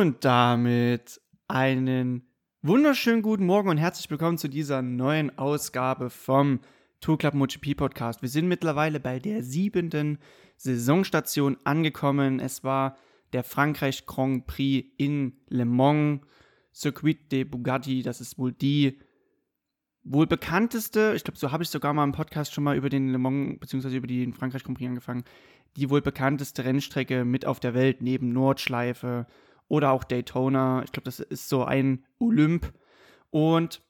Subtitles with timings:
[0.00, 2.22] Und damit einen
[2.62, 6.60] wunderschönen guten Morgen und herzlich willkommen zu dieser neuen Ausgabe vom
[7.02, 8.22] Tour Club MotoGP Podcast.
[8.22, 10.18] Wir sind mittlerweile bei der siebenten
[10.56, 12.40] Saisonstation angekommen.
[12.40, 12.96] Es war
[13.34, 16.22] der Frankreich Grand Prix in Le Mans,
[16.74, 18.00] Circuit de Bugatti.
[18.00, 18.98] Das ist wohl die
[20.02, 23.12] wohl bekannteste, ich glaube, so habe ich sogar mal im Podcast schon mal über den
[23.12, 23.98] Le Mans bzw.
[23.98, 25.24] über den Frankreich Grand Prix angefangen,
[25.76, 29.26] die wohl bekannteste Rennstrecke mit auf der Welt neben Nordschleife
[29.70, 30.82] oder auch Daytona.
[30.84, 32.74] Ich glaube, das ist so ein Olymp.
[33.30, 33.82] Und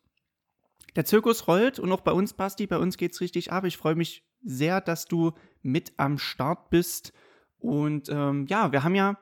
[0.95, 3.65] der Zirkus rollt und auch bei uns, Basti, bei uns geht es richtig ab.
[3.65, 7.15] Ich freue mich sehr, dass du mit am Start bist.
[7.59, 9.19] Und ähm, ja, wir haben ja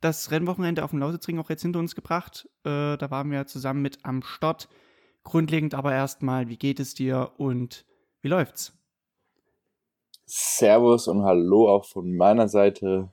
[0.00, 2.48] das Rennwochenende auf dem Lausitzring auch jetzt hinter uns gebracht.
[2.64, 4.70] Äh, da waren wir zusammen mit am Start.
[5.22, 7.84] Grundlegend aber erstmal, wie geht es dir und
[8.22, 8.72] wie läuft's?
[10.24, 13.12] Servus und Hallo auch von meiner Seite.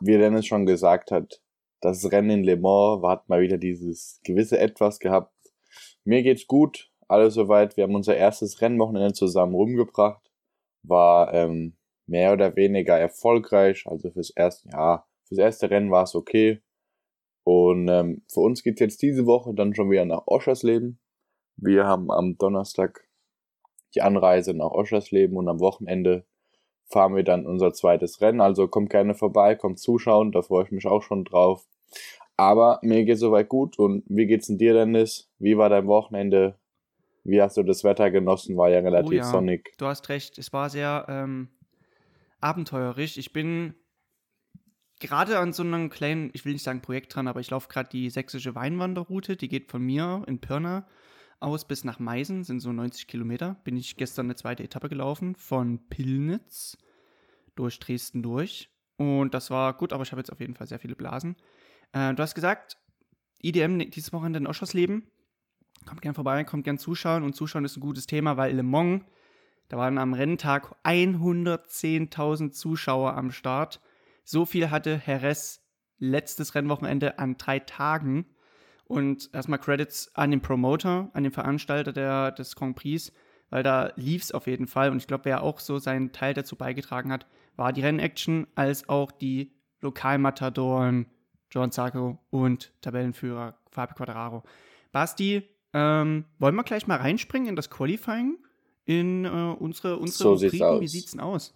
[0.00, 1.40] Wie Dennis schon gesagt hat,
[1.80, 5.32] das Rennen in Le Mans hat mal wieder dieses gewisse Etwas gehabt.
[6.04, 7.76] Mir geht's gut, alles soweit.
[7.76, 10.30] Wir haben unser erstes Rennwochenende zusammen rumgebracht.
[10.82, 13.84] War ähm, mehr oder weniger erfolgreich.
[13.86, 16.62] Also fürs erste, ja, fürs erste Rennen war es okay.
[17.44, 20.98] Und ähm, für uns geht's jetzt diese Woche dann schon wieder nach Oschersleben.
[21.56, 23.06] Wir haben am Donnerstag
[23.94, 26.26] die Anreise nach Oschersleben und am Wochenende
[26.86, 28.40] fahren wir dann unser zweites Rennen.
[28.40, 31.66] Also kommt gerne vorbei, kommt zuschauen, da freue ich mich auch schon drauf.
[32.36, 35.30] Aber mir geht soweit gut und wie geht's denn dir, Dennis?
[35.38, 36.58] Wie war dein Wochenende?
[37.24, 38.56] Wie hast du das Wetter genossen?
[38.56, 39.74] War ja relativ oh ja, sonnig.
[39.78, 41.48] Du hast recht, es war sehr ähm,
[42.40, 43.18] abenteuerlich.
[43.18, 43.74] Ich bin
[45.00, 47.88] gerade an so einem kleinen, ich will nicht sagen Projekt dran, aber ich laufe gerade
[47.88, 49.36] die sächsische Weinwanderroute.
[49.36, 50.86] Die geht von mir in Pirna
[51.40, 53.56] aus bis nach Meisen, sind so 90 Kilometer.
[53.64, 56.78] Bin ich gestern eine zweite Etappe gelaufen von Pillnitz
[57.54, 58.70] durch Dresden durch.
[58.96, 61.36] Und das war gut, aber ich habe jetzt auf jeden Fall sehr viele Blasen.
[61.92, 62.78] Äh, du hast gesagt,
[63.42, 65.10] IDM dieses Wochenende in Oschersleben.
[65.84, 67.22] Kommt gern vorbei, kommt gern zuschauen.
[67.22, 69.04] Und zuschauen ist ein gutes Thema, weil Le Mans,
[69.68, 73.80] da waren am Renntag 110.000 Zuschauer am Start.
[74.24, 75.60] So viel hatte Jerez
[75.98, 78.26] letztes Rennwochenende an drei Tagen.
[78.88, 83.12] Und erstmal Credits an den Promoter, an den Veranstalter der, des Grand Prix,
[83.50, 84.90] weil da lief es auf jeden Fall.
[84.90, 87.26] Und ich glaube, wer auch so seinen Teil dazu beigetragen hat,
[87.56, 91.06] war die Rennaction, als auch die Lokalmatadoren
[91.50, 94.42] John Zarco und Tabellenführer Fabio Quadraro.
[94.92, 95.42] Basti,
[95.72, 98.38] ähm, wollen wir gleich mal reinspringen in das Qualifying?
[98.84, 100.80] In äh, unsere, unsere so Rubriken?
[100.80, 101.54] Wie sieht's denn aus?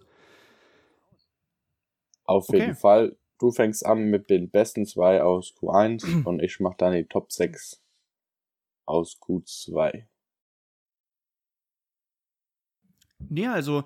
[2.25, 2.59] Auf okay.
[2.59, 3.17] jeden Fall.
[3.41, 7.31] Du fängst an mit den besten zwei aus Q1 und ich mach dann die Top
[7.31, 7.81] 6
[8.85, 10.03] aus Q2.
[13.31, 13.83] Ja, also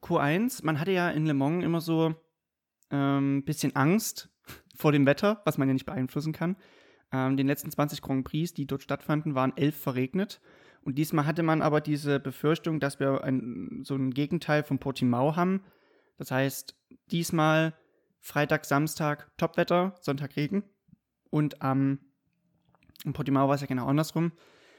[0.00, 2.14] Q1, man hatte ja in Le Mans immer so
[2.88, 4.30] ein ähm, bisschen Angst
[4.74, 6.56] vor dem Wetter, was man ja nicht beeinflussen kann.
[7.12, 10.40] Ähm, den letzten 20 Grand Prix, die dort stattfanden, waren elf verregnet.
[10.80, 15.36] Und diesmal hatte man aber diese Befürchtung, dass wir ein, so ein Gegenteil von Portimao
[15.36, 15.62] haben.
[16.16, 16.74] Das heißt,
[17.10, 17.74] diesmal
[18.22, 20.62] Freitag, Samstag Topwetter, Sonntag Regen.
[21.28, 21.98] Und am
[23.04, 24.32] ähm, Portimao war es ja genau andersrum.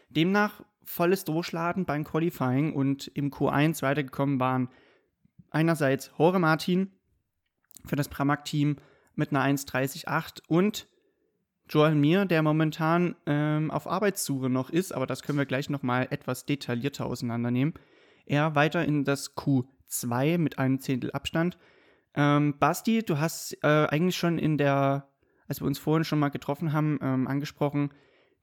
[0.10, 4.70] Demnach volles Durchladen beim Qualifying und im Q1 weitergekommen waren
[5.52, 6.92] einerseits Hore Martin
[7.86, 8.78] für das Pramac-Team
[9.16, 10.88] mit einer 1,30,8 und
[11.70, 16.08] Joel Mir, der momentan ähm, auf Arbeitssuche noch ist, aber das können wir gleich nochmal
[16.12, 17.74] etwas detaillierter auseinandernehmen.
[18.26, 21.58] Er weiter in das Q2 mit einem Zehntel Abstand.
[22.16, 25.08] Ähm, Basti, du hast äh, eigentlich schon in der,
[25.48, 27.92] als wir uns vorhin schon mal getroffen haben, ähm, angesprochen,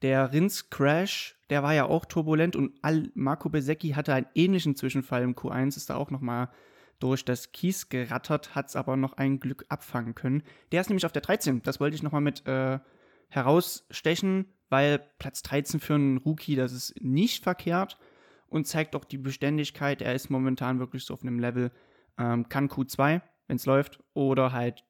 [0.03, 4.75] der Rins Crash, der war ja auch turbulent und Al Marco Besecchi hatte einen ähnlichen
[4.75, 6.48] Zwischenfall im Q1, ist da auch nochmal
[7.00, 10.42] durch das Kies gerattert, hat es aber noch ein Glück abfangen können.
[10.72, 11.62] Der ist nämlich auf der 13.
[11.62, 12.78] Das wollte ich nochmal mit äh,
[13.28, 17.99] herausstechen, weil Platz 13 für einen Rookie, das ist nicht verkehrt
[18.49, 20.02] und zeigt auch die Beständigkeit.
[20.02, 21.73] Er ist momentan wirklich so auf einem Level,
[22.19, 24.85] ähm, kann Q2, wenn es läuft, oder halt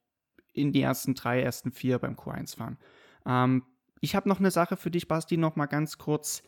[0.53, 2.77] in die ersten drei, ersten vier beim Q1 fahren.
[3.25, 3.63] Ähm,
[4.01, 6.43] ich habe noch eine Sache für dich, Basti, noch mal ganz kurz.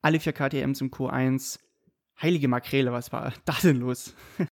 [0.00, 1.58] Alle vier KTMs im Q1.
[2.22, 4.14] Heilige Makrele, was war da denn los?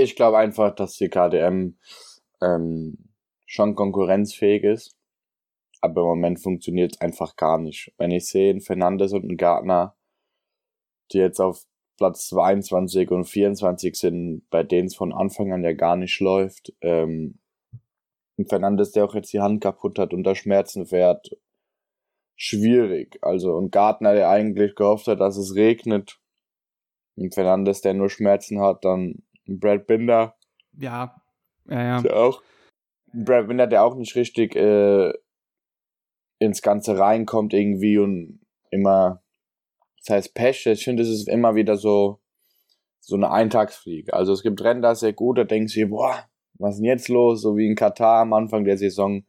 [0.00, 1.76] Ich glaube einfach, dass die KTM
[2.40, 3.10] ähm,
[3.46, 4.96] schon konkurrenzfähig ist.
[5.80, 7.92] Aber im Moment funktioniert es einfach gar nicht.
[7.98, 9.96] Wenn ich sehe, ein Fernandes und ein Gartner,
[11.10, 11.66] die jetzt auf
[11.98, 16.72] Platz 22 und 24 sind, bei denen es von Anfang an ja gar nicht läuft.
[16.80, 17.40] Ähm,
[18.38, 21.36] ein Fernandes, der auch jetzt die Hand kaputt hat und da Schmerzen fährt.
[22.36, 23.18] Schwierig.
[23.20, 26.20] Also, und Gartner, der eigentlich gehofft hat, dass es regnet.
[27.18, 30.36] Ein Fernandes, der nur Schmerzen hat, dann Brad Binder.
[30.78, 31.20] Ja,
[31.68, 32.00] ja, ja.
[32.02, 32.42] Der auch,
[33.12, 35.12] Brad Winter, der auch nicht richtig äh,
[36.38, 38.40] ins Ganze reinkommt irgendwie und
[38.70, 39.20] immer,
[40.08, 42.18] das heißt Pech, ich finde, es ist immer wieder so,
[42.98, 44.14] so eine Eintagsfliege.
[44.14, 46.24] Also es gibt Rennen, da sehr gut, da denkst du, boah,
[46.54, 47.42] was ist denn jetzt los?
[47.42, 49.26] So wie in Katar am Anfang der Saison.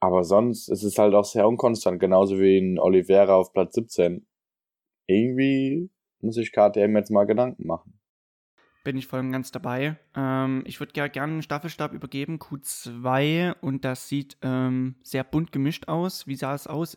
[0.00, 4.26] Aber sonst ist es halt auch sehr unkonstant, genauso wie in Oliveira auf Platz 17.
[5.06, 5.90] Irgendwie
[6.20, 8.00] muss ich KTM jetzt mal Gedanken machen.
[8.84, 9.98] Bin ich voll und ganz dabei.
[10.16, 15.88] Ähm, ich würde gerne einen Staffelstab übergeben, Q2, und das sieht ähm, sehr bunt gemischt
[15.88, 16.26] aus.
[16.26, 16.96] Wie sah es aus?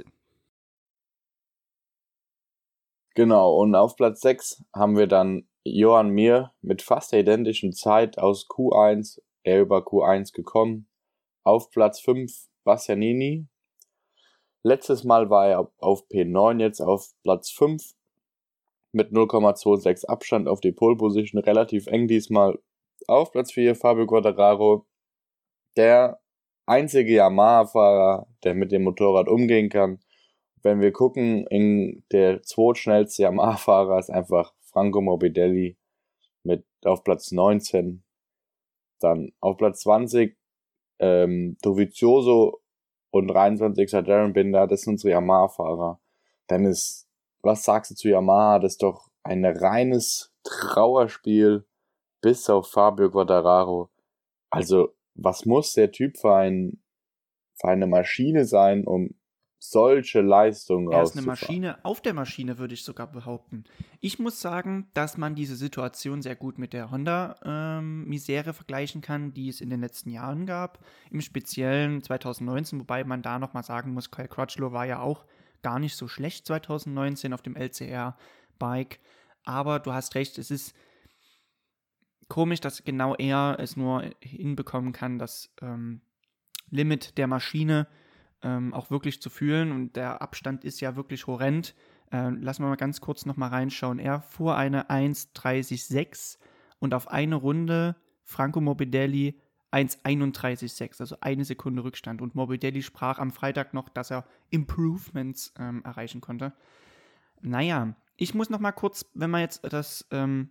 [3.18, 8.20] Genau, und auf Platz 6 haben wir dann Johann Mir mit fast der identischen Zeit
[8.20, 10.88] aus Q1, er über Q1 gekommen.
[11.44, 12.32] Auf Platz 5
[12.64, 13.48] Bastianini.
[14.62, 17.96] Letztes Mal war er auf P9, jetzt auf Platz 5
[18.92, 22.60] mit 0,26 Abstand auf die Pole Position, relativ eng diesmal.
[23.08, 24.86] Auf Platz 4 Fabio Quattararo,
[25.76, 26.20] der
[26.68, 30.04] einzige Yamaha-Fahrer, der mit dem Motorrad umgehen kann.
[30.68, 35.78] Wenn wir gucken, in der zweitschnellste Yamaha-Fahrer ist einfach Franco Morbidelli
[36.44, 38.04] mit auf Platz 19.
[39.00, 40.38] Dann auf Platz 20
[41.00, 42.62] ähm, Dovizioso
[43.12, 46.02] und 23 Darren Binder, das sind unsere Yamaha-Fahrer.
[46.48, 47.08] Dann ist
[47.42, 48.60] was sagst du zu Yamaha?
[48.60, 51.66] Das ist doch ein reines Trauerspiel
[52.20, 53.90] bis auf Fabio Quattararo.
[54.50, 56.84] Also, was muss der Typ für, ein,
[57.56, 59.16] für eine Maschine sein, um
[59.60, 63.64] solche Leistungen Er ist eine Maschine auf der Maschine, würde ich sogar behaupten.
[64.00, 69.34] Ich muss sagen, dass man diese Situation sehr gut mit der Honda-Misere ähm, vergleichen kann,
[69.34, 70.80] die es in den letzten Jahren gab.
[71.10, 75.26] Im Speziellen 2019, wobei man da nochmal sagen muss, Kyle Crutchlow war ja auch
[75.64, 79.00] gar nicht so schlecht 2019 auf dem LCR-Bike.
[79.44, 80.76] Aber du hast recht, es ist
[82.28, 86.02] komisch, dass genau er es nur hinbekommen kann, das ähm,
[86.70, 87.88] Limit der Maschine
[88.44, 89.72] ähm, auch wirklich zu fühlen.
[89.72, 91.76] Und der Abstand ist ja wirklich horrend.
[92.12, 94.00] Äh, lassen wir mal ganz kurz nochmal reinschauen.
[94.00, 96.38] Er fuhr eine 1.30.6
[96.80, 99.40] und auf eine Runde Franco Morbidelli
[99.72, 102.22] 1,31,6, also eine Sekunde Rückstand.
[102.22, 106.54] Und Morbidelli sprach am Freitag noch, dass er Improvements ähm, erreichen konnte.
[107.42, 110.50] Naja, ich muss noch mal kurz, wenn wir jetzt das ähm,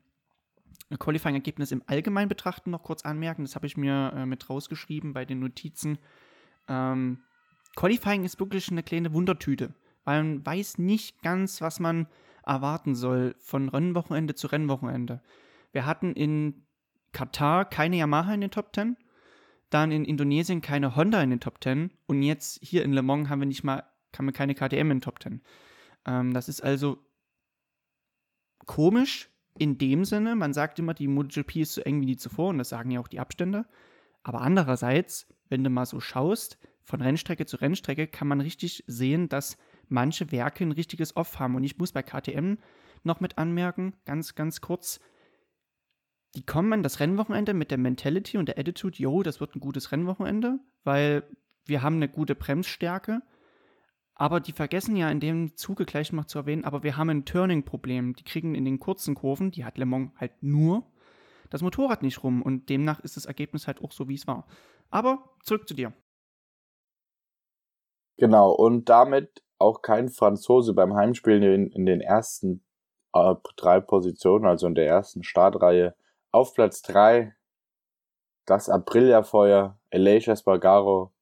[0.99, 3.43] Qualifying-Ergebnis im Allgemeinen betrachten, noch kurz anmerken.
[3.43, 5.99] Das habe ich mir äh, mit rausgeschrieben bei den Notizen.
[6.69, 7.23] Ähm,
[7.77, 9.75] Qualifying ist wirklich eine kleine Wundertüte,
[10.05, 12.09] weil man weiß nicht ganz, was man
[12.45, 15.23] erwarten soll von Rennwochenende zu Rennwochenende.
[15.73, 16.67] Wir hatten in
[17.13, 18.97] Katar keine Yamaha in den Top 10
[19.71, 23.29] dann in Indonesien keine Honda in den Top 10 und jetzt hier in Le Mans
[23.29, 23.85] haben wir nicht mal,
[24.17, 25.43] haben wir keine KTM in den Top 10.
[26.07, 26.99] Ähm, das ist also
[28.65, 29.29] komisch
[29.59, 32.59] in dem Sinne, man sagt immer, die MotoGP ist so eng wie nie zuvor und
[32.59, 33.67] das sagen ja auch die Abstände.
[34.23, 39.29] Aber andererseits, wenn du mal so schaust, von Rennstrecke zu Rennstrecke kann man richtig sehen,
[39.29, 41.57] dass manche Werke ein richtiges Off haben.
[41.57, 42.55] Und ich muss bei KTM
[43.03, 45.01] noch mit anmerken, ganz, ganz kurz,
[46.37, 49.61] die kommen an das Rennwochenende mit der Mentality und der Attitude, yo, das wird ein
[49.61, 51.25] gutes Rennwochenende, weil
[51.65, 53.21] wir haben eine gute Bremsstärke.
[54.15, 57.25] Aber die vergessen ja in dem Zuge gleich noch zu erwähnen, aber wir haben ein
[57.25, 58.15] Turning-Problem.
[58.15, 60.91] Die kriegen in den kurzen Kurven, die hat Le Mans halt nur,
[61.51, 64.47] das Motorrad nicht rum und demnach ist das Ergebnis halt auch so, wie es war.
[64.91, 65.93] Aber zurück zu dir.
[68.19, 72.65] Genau, und damit auch kein Franzose beim Heimspielen in, in den ersten
[73.15, 75.95] äh, drei Positionen, also in der ersten Startreihe
[76.33, 77.35] auf Platz 3
[78.47, 81.13] das Aprilia-Feuer, Elijah Spargaro.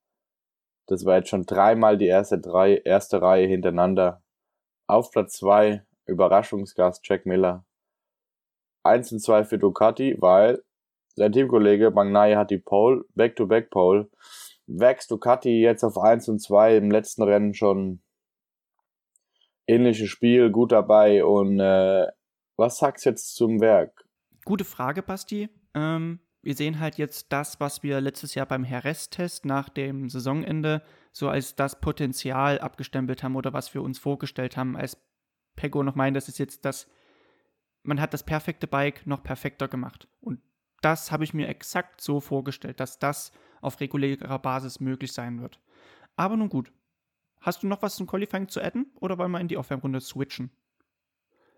[0.86, 4.22] Das war jetzt schon dreimal die erste, drei, erste Reihe hintereinander.
[4.86, 7.64] Auf Platz 2 Überraschungsgast Jack Miller.
[8.82, 10.62] 1 und 2 für Ducati, weil
[11.14, 14.10] sein Teamkollege Magnai hat die Pole, Back-to-Back-Pole.
[14.66, 18.00] Wächst Ducati jetzt auf 1 und 2 im letzten Rennen schon
[19.66, 22.06] ähnliches Spiel, gut dabei und äh,
[22.56, 24.04] was sagst du jetzt zum Werk?
[24.44, 25.48] Gute Frage, Basti.
[25.74, 30.82] Ähm, wir sehen halt jetzt das, was wir letztes Jahr beim Heres-Test nach dem Saisonende
[31.10, 34.98] so als das Potenzial abgestempelt haben oder was wir uns vorgestellt haben, als
[35.56, 36.86] Pego noch meint, das ist jetzt das,
[37.82, 40.08] man hat das perfekte Bike noch perfekter gemacht.
[40.20, 40.40] Und
[40.82, 43.32] das habe ich mir exakt so vorgestellt, dass das
[43.64, 45.60] auf regulärer Basis möglich sein wird.
[46.16, 46.72] Aber nun gut.
[47.40, 50.50] Hast du noch was zum Qualifying zu adden oder wollen wir in die Aufwärmrunde switchen?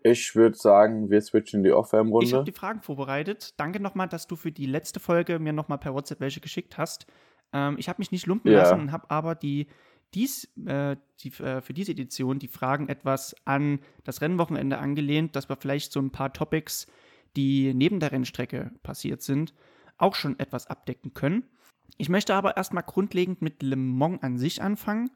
[0.03, 2.25] Ich würde sagen, wir switchen die Aufwärmrunde.
[2.25, 3.53] Ich habe die Fragen vorbereitet.
[3.57, 7.07] Danke nochmal, dass du für die letzte Folge mir nochmal per WhatsApp welche geschickt hast.
[7.53, 8.59] Ähm, ich habe mich nicht lumpen ja.
[8.59, 9.67] lassen und habe aber die,
[10.13, 15.49] dies, äh, die, äh, für diese Edition die Fragen etwas an das Rennwochenende angelehnt, dass
[15.49, 16.87] wir vielleicht so ein paar Topics,
[17.35, 19.53] die neben der Rennstrecke passiert sind,
[19.97, 21.43] auch schon etwas abdecken können.
[21.97, 25.09] Ich möchte aber erstmal grundlegend mit Le Mans an sich anfangen,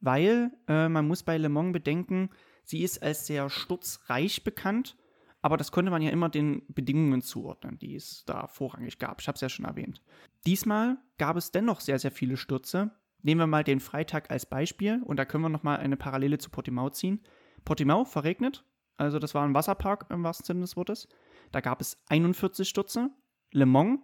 [0.00, 2.30] weil äh, man muss bei Le Mans bedenken,
[2.64, 4.96] sie ist als sehr sturzreich bekannt,
[5.42, 9.20] aber das konnte man ja immer den Bedingungen zuordnen, die es da vorrangig gab.
[9.20, 10.02] Ich habe es ja schon erwähnt.
[10.46, 12.90] Diesmal gab es dennoch sehr, sehr viele Stürze.
[13.22, 16.50] Nehmen wir mal den Freitag als Beispiel und da können wir nochmal eine Parallele zu
[16.50, 17.20] Portimao ziehen.
[17.64, 18.64] Portimao verregnet,
[18.96, 21.08] also das war ein Wasserpark im wahrsten Sinne des Wortes.
[21.52, 23.10] Da gab es 41 Stürze.
[23.52, 24.00] Le Mans,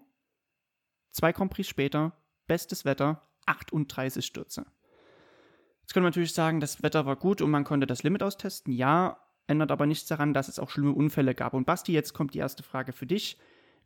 [1.13, 2.13] zwei Grand Prix später,
[2.47, 4.67] bestes Wetter, 38 Stürze.
[5.81, 8.73] Jetzt können wir natürlich sagen, das Wetter war gut und man konnte das Limit austesten.
[8.73, 11.55] Ja, ändert aber nichts daran, dass es auch schlimme Unfälle gab.
[11.55, 13.39] Und Basti, jetzt kommt die erste Frage für dich.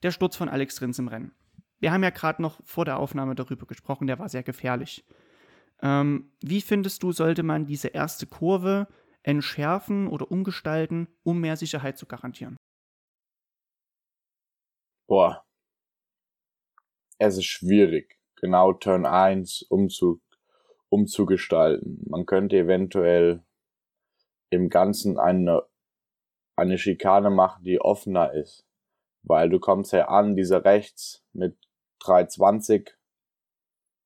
[0.03, 1.33] Der Sturz von Alex Rins im Rennen.
[1.79, 5.05] Wir haben ja gerade noch vor der Aufnahme darüber gesprochen, der war sehr gefährlich.
[5.83, 8.89] Ähm, wie findest du, sollte man diese erste Kurve
[9.23, 12.57] entschärfen oder umgestalten, um mehr Sicherheit zu garantieren?
[15.07, 15.46] Boah.
[17.19, 20.21] Es ist schwierig, genau Turn 1 umzu,
[20.91, 22.05] umzugestalten.
[22.07, 23.43] Man könnte eventuell
[24.51, 25.63] im Ganzen eine,
[26.57, 28.67] eine Schikane machen, die offener ist.
[29.23, 31.57] Weil du kommst ja an, diese rechts mit
[32.01, 32.95] 320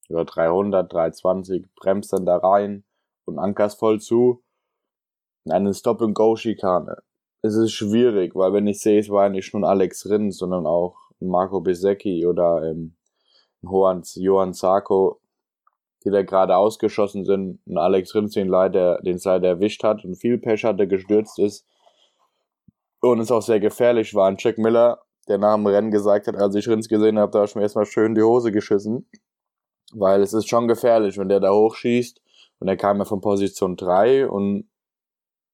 [0.09, 2.85] oder 300, 320, bremst dann da rein
[3.25, 4.43] und ankerst voll zu.
[5.49, 7.02] Eine Stop-and-Go-Schikane.
[7.43, 11.11] Es ist schwierig, weil wenn ich sehe, es war nicht nur Alex Rins, sondern auch
[11.19, 12.97] Marco Besecchi oder ähm,
[13.62, 15.21] Johann, Johann Sarko,
[16.05, 17.61] die da gerade ausgeschossen sind.
[17.67, 21.38] Und Alex Rins den leider, den es leider erwischt hat und viel Pech hatte, gestürzt
[21.38, 21.67] ist.
[23.00, 24.29] Und es auch sehr gefährlich war.
[24.29, 27.40] Und Jack Miller, der nach dem Rennen gesagt hat, als ich Rins gesehen habe, da
[27.40, 29.09] habe ich mir erstmal schön die Hose geschissen.
[29.93, 32.21] Weil es ist schon gefährlich, wenn der da hochschießt.
[32.61, 34.69] Und er kam ja von Position 3 und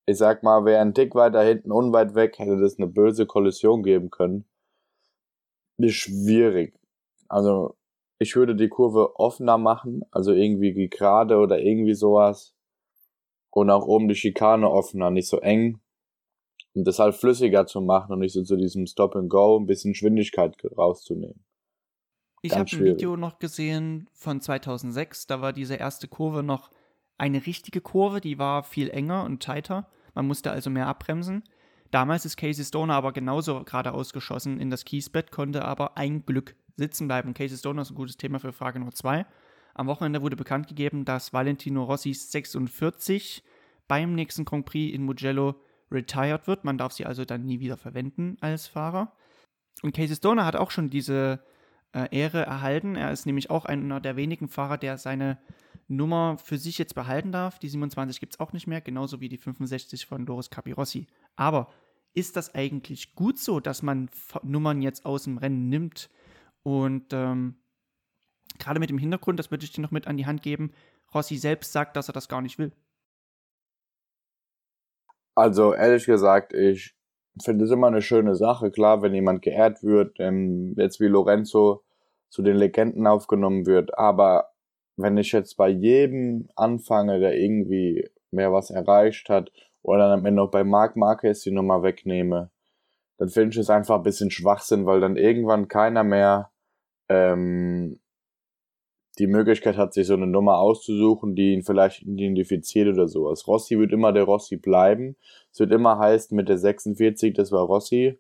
[0.07, 3.83] ich sag mal, wer ein Tick weiter hinten unweit weg, hätte das eine böse Kollision
[3.83, 4.45] geben können.
[5.79, 6.75] Ist schwierig.
[7.29, 7.76] Also,
[8.19, 12.55] ich würde die Kurve offener machen, also irgendwie gerade oder irgendwie sowas.
[13.51, 15.81] Und auch oben die Schikane offener, nicht so eng.
[16.75, 19.67] Und das halt flüssiger zu machen und nicht so zu diesem Stop and Go, ein
[19.67, 21.43] bisschen Geschwindigkeit rauszunehmen.
[22.43, 26.71] Ich habe ein Video noch gesehen von 2006, da war diese erste Kurve noch
[27.19, 29.89] eine richtige Kurve, die war viel enger und tighter.
[30.15, 31.45] Man musste also mehr abbremsen.
[31.91, 36.57] Damals ist Casey Stoner aber genauso gerade ausgeschossen in das Kiesbett, konnte aber ein Glück
[36.77, 37.35] sitzen bleiben.
[37.35, 39.27] Casey Stoner ist ein gutes Thema für Frage Nummer 2.
[39.75, 43.43] Am Wochenende wurde bekannt gegeben, dass Valentino Rossi 46
[43.89, 45.57] beim nächsten Grand Prix in Mugello
[45.91, 46.65] retired wird.
[46.65, 49.13] Man darf sie also dann nie wieder verwenden als Fahrer.
[49.83, 51.41] Und Casey Stoner hat auch schon diese
[51.93, 52.97] äh, Ehre erhalten.
[52.97, 55.39] Er ist nämlich auch einer der wenigen Fahrer, der seine
[55.89, 57.59] Nummer für sich jetzt behalten darf.
[57.59, 61.07] Die 27 gibt es auch nicht mehr, genauso wie die 65 von Loris Capirossi.
[61.37, 61.71] Aber
[62.15, 64.09] ist das eigentlich gut so, dass man
[64.43, 66.09] Nummern jetzt aus dem Rennen nimmt?
[66.67, 67.63] Und ähm,
[68.59, 70.73] gerade mit dem Hintergrund, das würde ich dir noch mit an die Hand geben,
[71.15, 72.73] Rossi selbst sagt, dass er das gar nicht will.
[75.37, 76.97] Also ehrlich gesagt, ich
[77.41, 78.73] finde es immer eine schöne Sache.
[78.73, 81.85] Klar, wenn jemand geehrt wird, ähm, jetzt wie Lorenzo,
[82.31, 83.97] zu den Legenden aufgenommen wird.
[83.97, 84.51] Aber
[84.97, 90.27] wenn ich jetzt bei jedem anfange, der irgendwie mehr was erreicht hat, oder dann am
[90.27, 92.51] Ende noch bei Marc Marquez die Nummer wegnehme,
[93.19, 96.51] dann finde ich es einfach ein bisschen Schwachsinn, weil dann irgendwann keiner mehr
[97.09, 98.01] ähm,
[99.19, 103.47] die Möglichkeit hat, sich so eine Nummer auszusuchen, die ihn vielleicht identifiziert oder sowas.
[103.47, 105.17] Rossi wird immer der Rossi bleiben.
[105.53, 108.19] Es wird immer heißen, mit der 46, das war Rossi.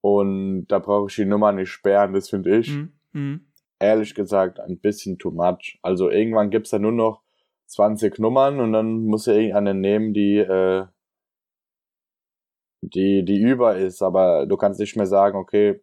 [0.00, 2.70] Und da brauche ich die Nummer nicht sperren, das finde ich.
[2.70, 2.92] Mhm.
[3.12, 5.78] Mhm ehrlich gesagt ein bisschen too much.
[5.82, 7.22] Also irgendwann gibt's da nur noch
[7.66, 10.86] 20 Nummern und dann muss er irgendeine nehmen, die, äh,
[12.82, 14.02] die, die über ist.
[14.02, 15.80] Aber du kannst nicht mehr sagen, okay,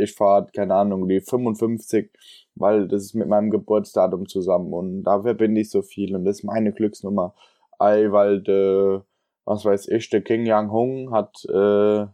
[0.00, 2.10] ich fahre, keine Ahnung, die 55,
[2.54, 6.38] weil das ist mit meinem Geburtsdatum zusammen und da verbinde ich so viel und das
[6.38, 7.34] ist meine Glücksnummer.
[7.78, 9.00] Ei, weil, de,
[9.44, 12.06] was weiß ich, der King Yang Hung hat, äh,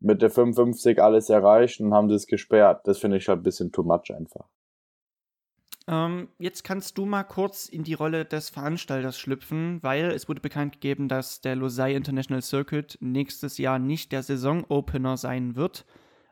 [0.00, 2.86] mit der 55 alles erreicht und haben das gesperrt.
[2.86, 4.46] Das finde ich halt ein bisschen too much einfach.
[5.88, 10.42] Ähm, jetzt kannst du mal kurz in die Rolle des Veranstalters schlüpfen, weil es wurde
[10.42, 15.86] bekannt gegeben, dass der Losai International Circuit nächstes Jahr nicht der Saisonopener sein wird,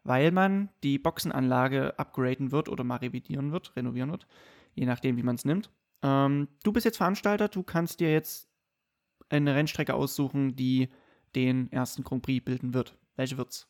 [0.07, 4.27] weil man die Boxenanlage upgraden wird oder mal revidieren wird, renovieren wird,
[4.75, 5.71] je nachdem, wie man es nimmt.
[6.03, 8.49] Ähm, du bist jetzt Veranstalter, du kannst dir jetzt
[9.29, 10.89] eine Rennstrecke aussuchen, die
[11.35, 12.97] den ersten Grand Prix bilden wird.
[13.17, 13.69] Welche wird's?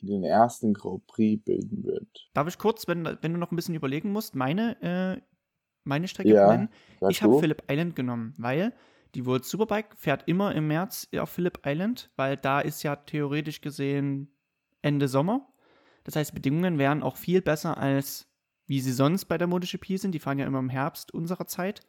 [0.00, 2.30] Die den ersten Grand Prix bilden wird.
[2.34, 5.20] Darf ich kurz, wenn, wenn du noch ein bisschen überlegen musst, meine, äh,
[5.84, 6.68] meine Strecke ja, nennen?
[7.08, 8.74] Ich habe Phillip Island genommen, weil
[9.14, 13.60] die World Superbike fährt immer im März auf Phillip Island, weil da ist ja theoretisch
[13.60, 14.32] gesehen
[14.82, 15.48] Ende Sommer.
[16.04, 18.28] Das heißt, Bedingungen wären auch viel besser als
[18.68, 20.12] wie sie sonst bei der MotoGP sind.
[20.12, 21.80] Die fahren ja immer im Herbst unserer Zeit.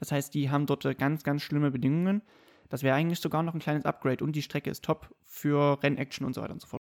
[0.00, 2.22] Das heißt, die haben dort ganz, ganz schlimme Bedingungen.
[2.68, 6.26] Das wäre eigentlich sogar noch ein kleines Upgrade und die Strecke ist top für Rennaction
[6.26, 6.80] und so weiter und so fort.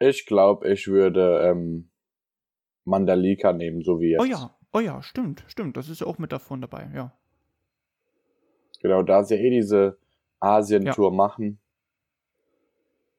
[0.00, 1.90] Ich glaube, ich würde ähm,
[2.84, 4.20] Mandalika nehmen, so wie jetzt.
[4.20, 5.76] Oh ja, oh ja, stimmt, stimmt.
[5.76, 7.16] Das ist ja auch mit davon dabei, ja.
[8.84, 9.96] Genau, da sie eh diese
[10.40, 11.16] Asien-Tour ja.
[11.16, 11.58] machen,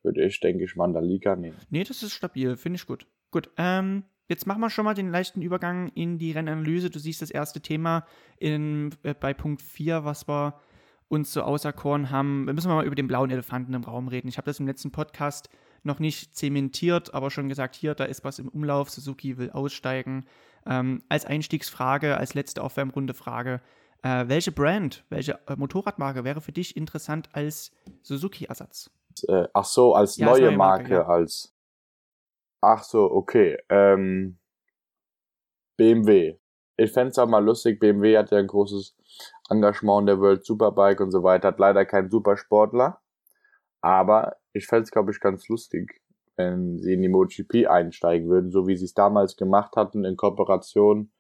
[0.04, 1.58] würde ich, denke ich, Mandalika nehmen.
[1.72, 3.08] Nee, das ist stabil, finde ich gut.
[3.32, 6.92] Gut, ähm, jetzt machen wir schon mal den leichten Übergang in die Rennanalyse.
[6.92, 8.06] Du siehst das erste Thema
[8.38, 10.62] in, äh, bei Punkt 4, was wir
[11.08, 12.46] uns so auserkoren haben.
[12.46, 14.28] Wir müssen mal über den blauen Elefanten im Raum reden.
[14.28, 15.50] Ich habe das im letzten Podcast
[15.82, 20.26] noch nicht zementiert, aber schon gesagt, hier, da ist was im Umlauf, Suzuki will aussteigen.
[20.68, 23.62] Ähm, als Einstiegsfrage, als letzte Aufwärmrunde Frage,
[24.06, 27.72] äh, welche Brand, welche äh, Motorradmarke wäre für dich interessant als
[28.04, 28.92] Suzuki-Ersatz?
[29.28, 31.08] Äh, ach so, als ja, neue, neue, Marke, Marke ja.
[31.08, 31.56] als.
[32.62, 33.58] Ach so, okay.
[33.70, 34.38] Ähm,
[35.76, 36.38] BMW.
[36.78, 38.96] Ich fände es auch mal lustig, BMW hat ja ein großes
[39.50, 43.02] Engagement in der World Superbike und so weiter, hat leider keinen Supersportler.
[43.82, 46.02] Aber ich fände es, glaube ich, ganz lustig,
[46.36, 50.16] wenn sie in die MotoGP einsteigen würden, so wie sie es damals gemacht hatten in
[50.16, 51.12] Kooperation.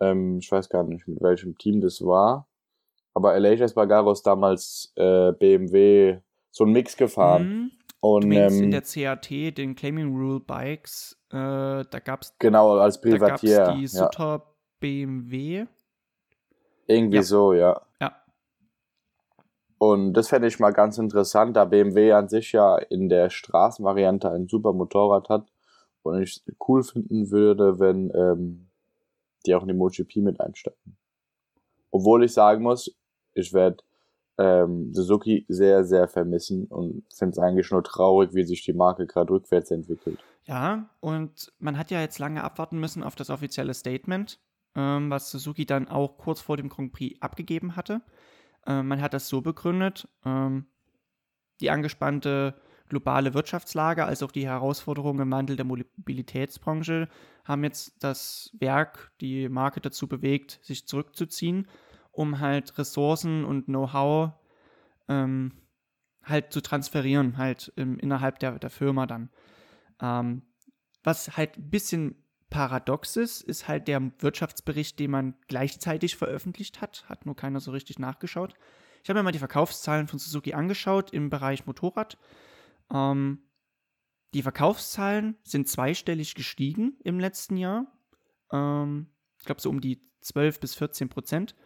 [0.00, 2.48] Ähm, ich weiß gar nicht, mit welchem Team das war.
[3.14, 6.18] Aber Elijah Espargaro ist damals äh, BMW
[6.50, 7.48] so ein Mix gefahren.
[7.48, 7.70] Mhm.
[8.00, 12.34] Und, du meinst ähm, in der CAT, den Claiming Rule Bikes, äh, da gab es
[12.38, 13.58] genau als Privatier.
[13.58, 14.42] Da gab's die Sutter ja.
[14.80, 15.66] BMW.
[16.86, 17.22] Irgendwie ja.
[17.22, 17.82] so, ja.
[18.00, 18.16] Ja.
[19.76, 24.30] Und das fände ich mal ganz interessant, da BMW an sich ja in der Straßenvariante
[24.30, 25.52] ein super Motorrad hat
[26.02, 28.69] und ich cool finden würde, wenn ähm,
[29.46, 30.96] die auch in die MotoGP mit einsteigen.
[31.90, 32.96] Obwohl ich sagen muss,
[33.34, 33.82] ich werde
[34.38, 39.06] ähm, Suzuki sehr, sehr vermissen und finde es eigentlich nur traurig, wie sich die Marke
[39.06, 40.18] gerade rückwärts entwickelt.
[40.44, 44.40] Ja, und man hat ja jetzt lange abwarten müssen auf das offizielle Statement,
[44.74, 48.00] ähm, was Suzuki dann auch kurz vor dem Grand Prix abgegeben hatte.
[48.66, 50.66] Äh, man hat das so begründet, ähm,
[51.60, 52.54] die angespannte
[52.90, 57.08] globale Wirtschaftslage als auch die Herausforderungen im Wandel der Mobilitätsbranche
[57.44, 61.68] haben jetzt das Werk, die Marke dazu bewegt, sich zurückzuziehen,
[62.12, 64.32] um halt Ressourcen und Know-how
[65.08, 65.52] ähm,
[66.22, 69.30] halt zu transferieren, halt im, innerhalb der, der Firma dann.
[70.00, 70.42] Ähm,
[71.02, 77.04] was halt ein bisschen paradox ist, ist halt der Wirtschaftsbericht, den man gleichzeitig veröffentlicht hat.
[77.08, 78.54] Hat nur keiner so richtig nachgeschaut.
[79.02, 82.18] Ich habe mir mal die Verkaufszahlen von Suzuki angeschaut im Bereich Motorrad.
[82.92, 83.40] Ähm,
[84.34, 87.86] die Verkaufszahlen sind zweistellig gestiegen im letzten Jahr.
[88.52, 91.56] Ähm, ich glaube so um die 12 bis 14 Prozent.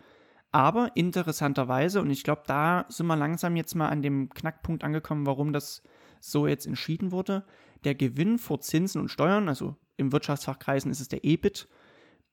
[0.50, 5.26] Aber interessanterweise, und ich glaube, da sind wir langsam jetzt mal an dem Knackpunkt angekommen,
[5.26, 5.82] warum das
[6.20, 7.44] so jetzt entschieden wurde.
[7.82, 11.68] Der Gewinn vor Zinsen und Steuern, also im Wirtschaftsfachkreisen ist es der EBIT,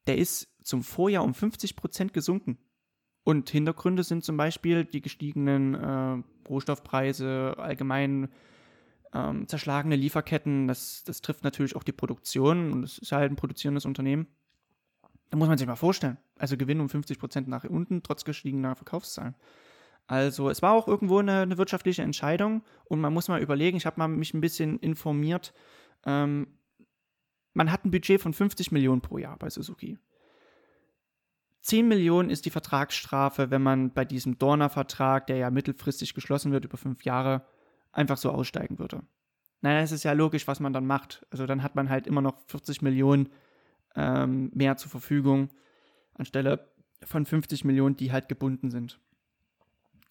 [0.07, 2.59] der ist zum Vorjahr um 50 Prozent gesunken.
[3.23, 8.29] Und Hintergründe sind zum Beispiel die gestiegenen äh, Rohstoffpreise, allgemein
[9.13, 10.67] ähm, zerschlagene Lieferketten.
[10.67, 14.27] Das, das trifft natürlich auch die Produktion und es ist halt ein produzierendes Unternehmen.
[15.29, 16.17] Da muss man sich mal vorstellen.
[16.37, 19.35] Also Gewinn um 50 Prozent nach unten, trotz gestiegener Verkaufszahlen.
[20.07, 23.85] Also es war auch irgendwo eine, eine, wirtschaftliche Entscheidung und man muss mal überlegen, ich
[23.85, 25.53] habe mich ein bisschen informiert,
[26.05, 26.47] ähm,
[27.53, 29.97] man hat ein Budget von 50 Millionen pro Jahr bei Suzuki.
[31.61, 36.65] 10 Millionen ist die Vertragsstrafe, wenn man bei diesem Dorner-Vertrag, der ja mittelfristig geschlossen wird
[36.65, 37.45] über fünf Jahre,
[37.91, 39.01] einfach so aussteigen würde.
[39.61, 41.25] Naja, es ist ja logisch, was man dann macht.
[41.29, 43.29] Also dann hat man halt immer noch 40 Millionen
[43.95, 45.49] ähm, mehr zur Verfügung,
[46.15, 46.71] anstelle
[47.03, 48.99] von 50 Millionen, die halt gebunden sind.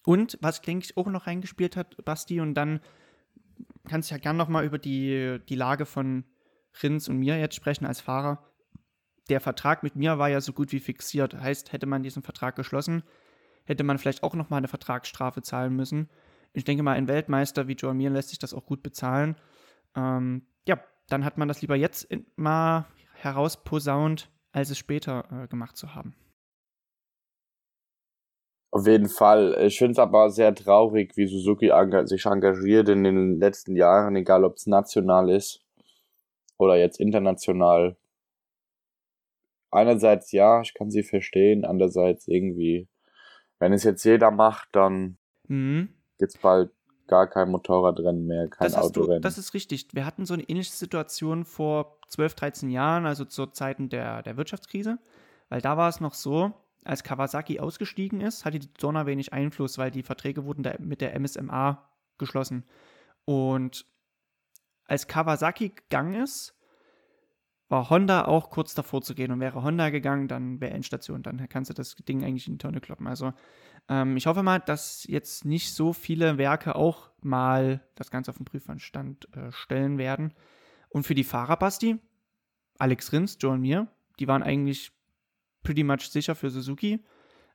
[0.03, 2.79] Und was, denke ich, auch noch reingespielt hat, Basti, und dann
[3.87, 6.25] kannst du ja gern nochmal über die, die Lage von
[6.81, 8.43] Rins und mir jetzt sprechen als Fahrer.
[9.29, 11.39] Der Vertrag mit mir war ja so gut wie fixiert.
[11.39, 13.03] Heißt, hätte man diesen Vertrag geschlossen,
[13.65, 16.09] hätte man vielleicht auch nochmal eine Vertragsstrafe zahlen müssen.
[16.53, 19.35] Ich denke mal, ein Weltmeister wie Joe Mir lässt sich das auch gut bezahlen.
[19.95, 22.85] Ähm, ja, dann hat man das lieber jetzt mal
[23.15, 26.15] herausposaunt, als es später äh, gemacht zu haben.
[28.73, 29.57] Auf jeden Fall.
[29.65, 31.71] Ich finde es aber sehr traurig, wie Suzuki
[32.05, 35.61] sich engagiert in den letzten Jahren, egal ob es national ist
[36.57, 37.97] oder jetzt international.
[39.71, 42.87] Einerseits ja, ich kann sie verstehen, andererseits irgendwie,
[43.59, 45.89] wenn es jetzt jeder macht, dann mhm.
[46.29, 46.71] Es bald
[47.07, 49.21] gar kein Motorradrennen mehr, kein das Autorennen.
[49.21, 49.87] Du, das ist richtig.
[49.93, 54.37] Wir hatten so eine ähnliche Situation vor 12, 13 Jahren, also zu Zeiten der, der
[54.37, 54.97] Wirtschaftskrise,
[55.49, 56.53] weil da war es noch so,
[56.83, 61.19] als Kawasaki ausgestiegen ist, hatte die Donner wenig Einfluss, weil die Verträge wurden mit der
[61.19, 62.63] MSMA geschlossen.
[63.25, 63.85] Und
[64.85, 66.55] als Kawasaki gegangen ist,
[67.71, 69.31] war Honda auch kurz davor zu gehen.
[69.31, 71.23] Und wäre Honda gegangen, dann wäre Endstation.
[71.23, 73.07] Dann kannst du das Ding eigentlich in die Tonne kloppen.
[73.07, 73.31] Also
[73.87, 78.37] ähm, ich hoffe mal, dass jetzt nicht so viele Werke auch mal das Ganze auf
[78.37, 80.33] den Prüfstand äh, stellen werden.
[80.89, 81.97] Und für die Fahrer, Basti,
[82.77, 83.87] Alex Rins, Joan Mir,
[84.19, 84.91] die waren eigentlich
[85.63, 87.05] pretty much sicher für Suzuki.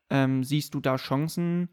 [0.09, 1.69] Ähm, siehst du da Chancen,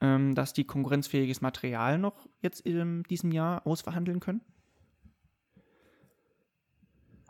[0.00, 4.42] ähm, dass die konkurrenzfähiges Material noch jetzt in diesem Jahr ausverhandeln können?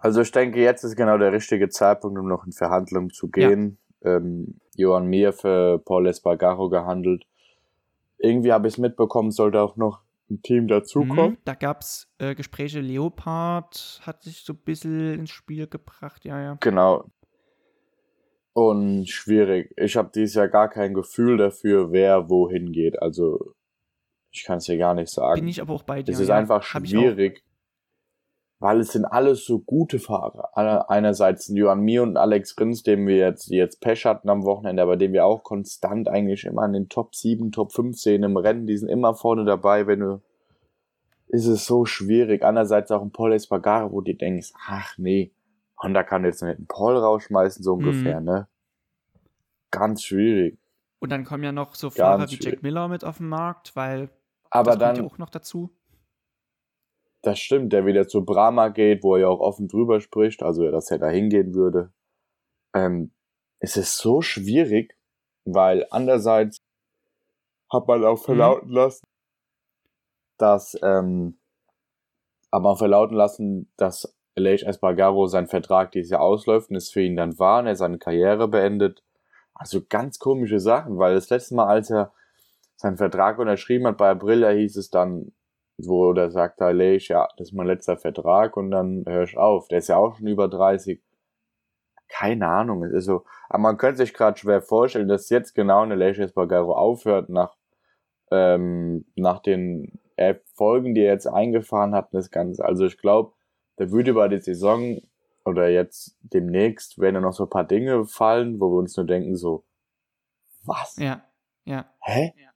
[0.03, 3.79] Also ich denke, jetzt ist genau der richtige Zeitpunkt, um noch in Verhandlungen zu gehen.
[4.03, 4.17] Ja.
[4.17, 7.25] Ähm, Johann Mir für Paul Espargaro gehandelt.
[8.19, 11.33] Irgendwie habe ich es mitbekommen, sollte auch noch ein Team dazukommen.
[11.33, 16.25] Mhm, da gab es äh, Gespräche, Leopard hat sich so ein bisschen ins Spiel gebracht,
[16.25, 16.57] ja, ja.
[16.59, 17.05] Genau.
[18.55, 19.73] Und schwierig.
[19.77, 23.01] Ich habe dieses Jahr gar kein Gefühl dafür, wer wohin geht.
[23.01, 23.55] Also
[24.33, 25.39] ich kann es dir gar nicht sagen.
[25.39, 26.11] Bin ich aber auch bei dir.
[26.11, 27.45] Es ist ja, einfach schwierig
[28.63, 30.57] weil es sind alles so gute Fahrer.
[30.89, 34.97] Einerseits Johann Mir und Alex Rins, dem wir jetzt, jetzt Pech hatten am Wochenende, aber
[34.97, 38.69] dem wir auch konstant eigentlich immer in den Top 7, Top 5 sehen im Rennen.
[38.69, 40.23] Die sind immer vorne dabei, wenn du,
[41.27, 42.45] ist es so schwierig.
[42.45, 45.33] Andererseits auch ein Paul Espargaro, wo du denkst, ach nee,
[45.83, 48.27] Honda kann jetzt nicht einen Paul rausschmeißen, so ungefähr, mhm.
[48.27, 48.49] ne?
[49.73, 50.57] Ganz schwierig.
[51.01, 52.53] Und dann kommen ja noch so Fahrer Ganz wie schwierig.
[52.53, 54.11] Jack Miller mit auf den Markt, weil
[54.51, 55.75] aber das dann, ja auch noch dazu.
[57.23, 60.71] Das stimmt, der wieder zu Brahma geht, wo er ja auch offen drüber spricht, also
[60.71, 61.93] dass er da hingehen würde.
[62.75, 63.13] Ähm,
[63.61, 64.97] es ist so schwierig,
[65.45, 66.59] weil andererseits
[67.71, 68.75] hat man auch verlauten mhm.
[68.75, 69.05] lassen,
[70.37, 71.39] dass ähm,
[72.53, 77.03] hat man verlauten lassen, dass Aleix Espargaro sein Vertrag dieses Jahr ausläuft und es für
[77.03, 79.03] ihn dann war und er seine Karriere beendet.
[79.55, 82.13] Also ganz komische Sachen, weil das letzte Mal, als er
[82.77, 85.33] seinen Vertrag unterschrieben hat bei Aprilia, hieß es dann,
[85.87, 89.69] wo der sagt Leish, ja, das ist mein letzter Vertrag und dann hör ich auf.
[89.69, 91.01] Der ist ja auch schon über 30.
[92.09, 95.83] Keine Ahnung, es ist so, aber man könnte sich gerade schwer vorstellen, dass jetzt genau
[95.83, 97.57] eine Leish Espargaro aufhört nach,
[98.31, 102.65] ähm, nach den Erfolgen, die er jetzt eingefahren hat, das Ganze.
[102.65, 103.33] Also ich glaube,
[103.79, 105.01] der würde über die Saison
[105.45, 109.37] oder jetzt demnächst werden noch so ein paar Dinge fallen, wo wir uns nur denken
[109.37, 109.65] so,
[110.65, 110.97] was?
[110.97, 111.25] Ja,
[111.65, 111.87] ja.
[112.01, 112.33] Hä?
[112.37, 112.52] Ja.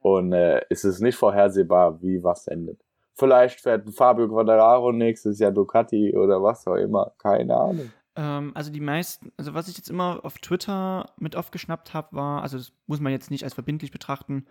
[0.00, 2.80] Und äh, es ist nicht vorhersehbar, wie was endet.
[3.14, 7.12] Vielleicht fährt Fabio Quadraro nächstes Jahr Ducati oder was auch immer.
[7.18, 7.92] Keine Ahnung.
[8.16, 12.42] Ähm, also die meisten, also was ich jetzt immer auf Twitter mit aufgeschnappt habe, war,
[12.42, 14.46] also das muss man jetzt nicht als verbindlich betrachten,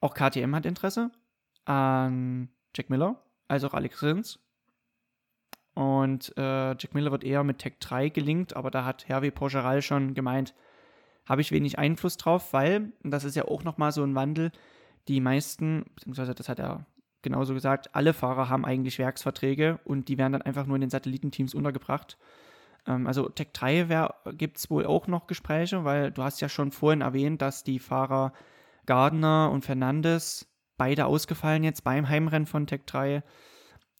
[0.00, 1.10] auch KTM hat Interesse
[1.64, 3.16] an Jack Miller,
[3.48, 4.38] als auch Alex Rins.
[5.74, 9.82] Und äh, Jack Miller wird eher mit Tech 3 gelinkt, aber da hat Hervé Porcheral
[9.82, 10.54] schon gemeint,
[11.26, 14.52] habe ich wenig Einfluss drauf, weil, das ist ja auch nochmal so ein Wandel,
[15.08, 16.86] die meisten, beziehungsweise das hat er
[17.22, 20.90] genauso gesagt, alle Fahrer haben eigentlich Werksverträge und die werden dann einfach nur in den
[20.90, 22.16] Satellitenteams untergebracht.
[22.86, 26.72] Ähm, also Tech 3 gibt es wohl auch noch Gespräche, weil du hast ja schon
[26.72, 28.32] vorhin erwähnt, dass die Fahrer
[28.86, 33.22] Gardner und Fernandes, beide ausgefallen jetzt beim Heimrennen von Tech 3,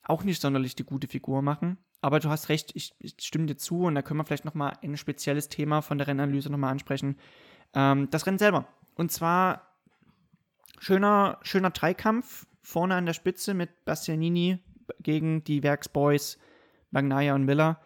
[0.05, 1.79] auch nicht sonderlich die gute Figur machen.
[2.01, 4.79] Aber du hast recht, ich, ich stimme dir zu und da können wir vielleicht nochmal
[4.83, 7.17] ein spezielles Thema von der Rennanalyse nochmal ansprechen.
[7.75, 8.67] Ähm, das Rennen selber.
[8.95, 9.67] Und zwar
[10.79, 14.59] schöner, schöner Dreikampf vorne an der Spitze mit Bastianini
[15.01, 16.39] gegen die Werksboys
[16.91, 17.81] Bagnaia und Miller.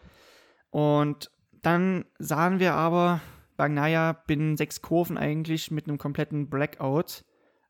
[0.71, 1.31] Und
[1.63, 3.21] dann sahen wir aber
[3.57, 7.25] Bagnaia binnen sechs Kurven eigentlich mit einem kompletten Blackout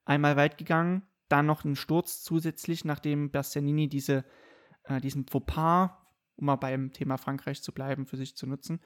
[0.05, 4.25] einmal weit gegangen, dann noch einen Sturz zusätzlich, nachdem Bastianini diese,
[4.85, 5.91] äh, diesen Fauxpas
[6.37, 8.81] um mal beim Thema Frankreich zu bleiben, für sich zu nutzen.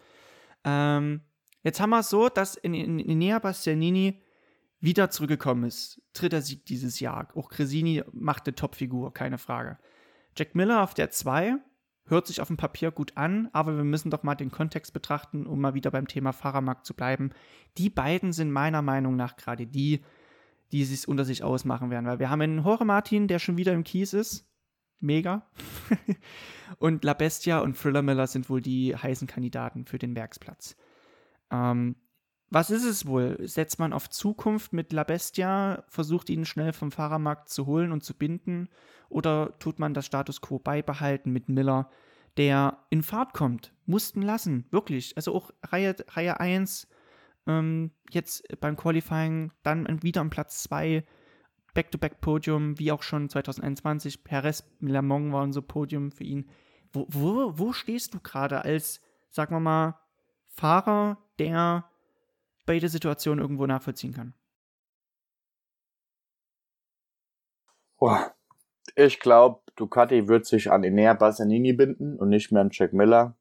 [0.65, 1.23] Ähm,
[1.63, 4.23] jetzt haben wir es so, dass in, in, Inea Bastianini
[4.81, 6.03] wieder zurückgekommen ist.
[6.13, 7.29] Dritter Sieg dieses Jahr.
[7.35, 9.79] Auch Cresini macht eine Top-Figur, keine Frage.
[10.37, 11.57] Jack Miller auf der 2
[12.07, 15.47] hört sich auf dem Papier gut an, aber wir müssen doch mal den Kontext betrachten,
[15.47, 17.31] um mal wieder beim Thema Fahrermarkt zu bleiben.
[17.77, 20.03] Die beiden sind meiner Meinung nach gerade die,
[20.73, 23.73] die es unter sich ausmachen werden, weil wir haben einen Hore Martin, der schon wieder
[23.73, 24.48] im Kies ist,
[25.01, 25.47] mega.
[26.79, 30.77] und La Bestia und Thriller Miller sind wohl die heißen Kandidaten für den Werksplatz.
[31.51, 31.97] Ähm,
[32.51, 33.39] was ist es wohl?
[33.47, 38.03] Setzt man auf Zukunft mit La Bestia, versucht ihn schnell vom Fahrermarkt zu holen und
[38.03, 38.69] zu binden?
[39.11, 41.91] Oder tut man das Status quo beibehalten mit Miller,
[42.39, 43.75] der in Fahrt kommt?
[43.85, 45.17] Mussten lassen, wirklich.
[45.17, 46.89] Also auch Reihe, Reihe 1,
[47.47, 51.05] ähm, jetzt beim Qualifying, dann wieder am Platz 2
[51.75, 54.25] Back-to-Back-Podium, wie auch schon 2021.
[54.25, 56.49] Perez, Lamont waren so Podium für ihn.
[56.93, 59.01] Wo, wo, wo stehst du gerade als,
[59.31, 59.99] sagen wir mal,
[60.47, 61.85] Fahrer, der
[62.67, 64.35] beide Situationen irgendwo nachvollziehen kann?
[67.99, 68.35] Boah.
[68.97, 73.37] Ich glaube, Ducati wird sich an Enea Bassanini binden und nicht mehr an Jack Miller.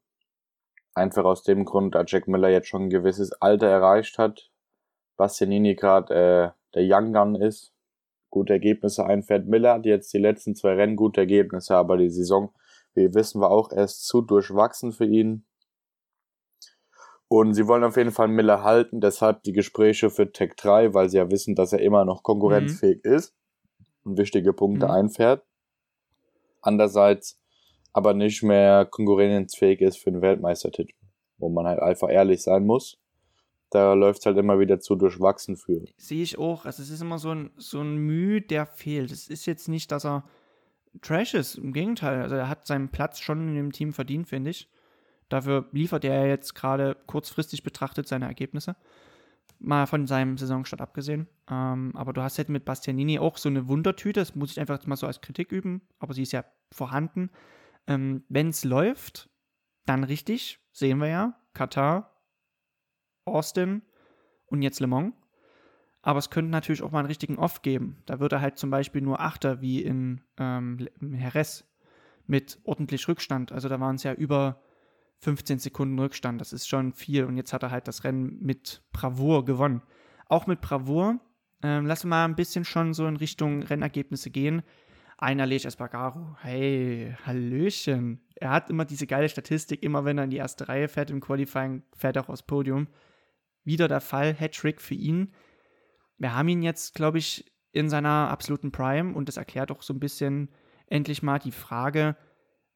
[0.94, 4.50] Einfach aus dem Grund, da Jack Miller jetzt schon ein gewisses Alter erreicht hat.
[5.18, 7.74] Bastianini gerade äh, der Young Gun ist,
[8.30, 9.46] gute Ergebnisse einfährt.
[9.46, 12.52] Miller hat jetzt die letzten zwei Rennen gute Ergebnisse, aber die Saison,
[12.94, 15.44] wie wissen wir auch, erst zu durchwachsen für ihn.
[17.28, 21.10] Und sie wollen auf jeden Fall Miller halten, deshalb die Gespräche für Tech 3, weil
[21.10, 23.12] sie ja wissen, dass er immer noch konkurrenzfähig mhm.
[23.12, 23.34] ist
[24.04, 24.92] und wichtige Punkte mhm.
[24.92, 25.44] einfährt.
[26.62, 27.38] Andererseits
[27.92, 30.94] aber nicht mehr konkurrenzfähig ist für den Weltmeistertitel,
[31.36, 32.98] wo man halt einfach ehrlich sein muss.
[33.70, 35.84] Da läuft es halt immer wieder zu durchwachsen für.
[35.96, 36.64] Sehe ich auch.
[36.64, 39.12] Also es ist immer so ein, so ein Mühe, der fehlt.
[39.12, 40.24] Es ist jetzt nicht, dass er
[41.02, 41.56] Trash ist.
[41.56, 42.22] Im Gegenteil.
[42.22, 44.70] Also er hat seinen Platz schon in dem Team verdient, finde ich.
[45.28, 48.76] Dafür liefert er jetzt gerade kurzfristig betrachtet seine Ergebnisse.
[49.58, 51.28] Mal von seinem Saisonstart abgesehen.
[51.50, 54.20] Ähm, aber du hast halt mit Bastianini auch so eine Wundertüte.
[54.20, 55.82] Das muss ich einfach mal so als Kritik üben.
[55.98, 57.30] Aber sie ist ja vorhanden.
[57.86, 59.28] Ähm, Wenn es läuft,
[59.84, 60.60] dann richtig.
[60.72, 61.34] Sehen wir ja.
[61.54, 62.17] Katar,
[63.34, 63.82] Austin
[64.46, 65.14] und jetzt Le Mans.
[66.02, 68.02] Aber es könnte natürlich auch mal einen richtigen Off geben.
[68.06, 71.64] Da wird er halt zum Beispiel nur Achter wie in ähm, Jerez
[72.26, 73.52] mit ordentlich Rückstand.
[73.52, 74.60] Also da waren es ja über
[75.18, 76.40] 15 Sekunden Rückstand.
[76.40, 77.24] Das ist schon viel.
[77.24, 79.82] Und jetzt hat er halt das Rennen mit Bravour gewonnen.
[80.26, 81.18] Auch mit Bravour.
[81.62, 84.62] Ähm, lass mal ein bisschen schon so in Richtung Rennergebnisse gehen.
[85.16, 86.36] Einer Alej Espargaro.
[86.40, 88.20] Hey, Hallöchen.
[88.36, 89.82] Er hat immer diese geile Statistik.
[89.82, 92.86] Immer wenn er in die erste Reihe fährt im Qualifying, fährt er auch aufs Podium.
[93.68, 94.34] Wieder der Fall.
[94.34, 95.34] Hattrick für ihn.
[96.16, 99.14] Wir haben ihn jetzt, glaube ich, in seiner absoluten Prime.
[99.14, 100.48] Und das erklärt auch so ein bisschen
[100.86, 102.16] endlich mal die Frage,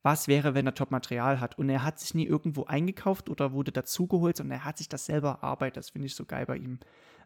[0.02, 1.56] was wäre, wenn er Top-Material hat.
[1.56, 5.06] Und er hat sich nie irgendwo eingekauft oder wurde dazugeholt, sondern er hat sich das
[5.06, 5.78] selber erarbeitet.
[5.78, 6.78] Das finde ich so geil bei ihm.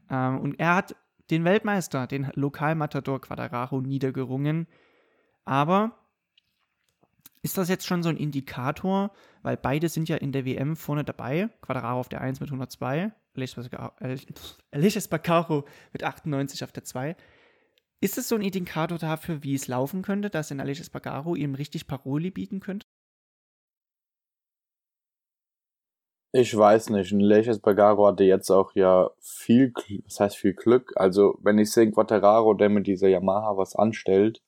[0.09, 0.95] Ähm, und er hat
[1.31, 4.69] den Weltmeister, den Lokalmatador Quadraro niedergerungen.
[5.45, 5.99] Aber
[7.43, 9.11] ist das jetzt schon so ein Indikator,
[9.43, 11.49] weil beide sind ja in der WM vorne dabei.
[11.63, 17.17] Quadraro auf der 1 mit 102, Aleix Espargaro mit 98 auf der 2.
[18.01, 21.55] Ist es so ein Indikator dafür, wie es laufen könnte, dass ein Aleix Espargaro ihm
[21.55, 22.87] richtig Paroli bieten könnte?
[26.33, 27.13] Ich weiß nicht.
[27.13, 29.73] Ein Aleix Espargaro hatte jetzt auch ja viel,
[30.05, 30.93] was heißt viel Glück.
[30.97, 34.43] Also, wenn ich sehe, Quattararo, der mit dieser Yamaha was anstellt,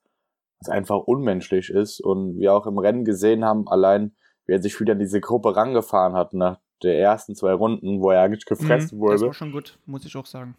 [0.60, 4.78] was einfach unmenschlich ist und wir auch im Rennen gesehen haben, allein, wie er sich
[4.80, 8.98] wieder in diese Gruppe rangefahren hat nach der ersten zwei Runden, wo er eigentlich gefressen
[8.98, 9.14] mhm, wurde.
[9.14, 10.54] Das war schon gut, muss ich auch sagen.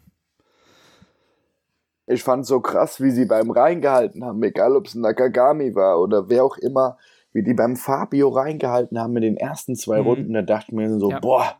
[2.06, 6.28] Ich fand so krass, wie sie beim reingehalten haben, egal ob es Nakagami war oder
[6.28, 6.98] wer auch immer,
[7.32, 10.06] wie die beim Fabio reingehalten haben in den ersten zwei mhm.
[10.06, 10.32] Runden.
[10.32, 11.20] Da dachte ich mir so, ja.
[11.20, 11.56] boah,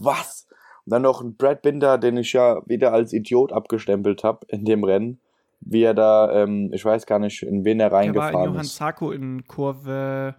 [0.00, 0.48] was?
[0.84, 4.64] Und dann noch ein Brad Binder, den ich ja wieder als Idiot abgestempelt habe in
[4.64, 5.20] dem Rennen,
[5.60, 8.50] wie er da, ähm, ich weiß gar nicht, in wen er reingefahren der war in
[8.50, 8.76] Johann ist.
[8.76, 10.34] Sarko in Kurve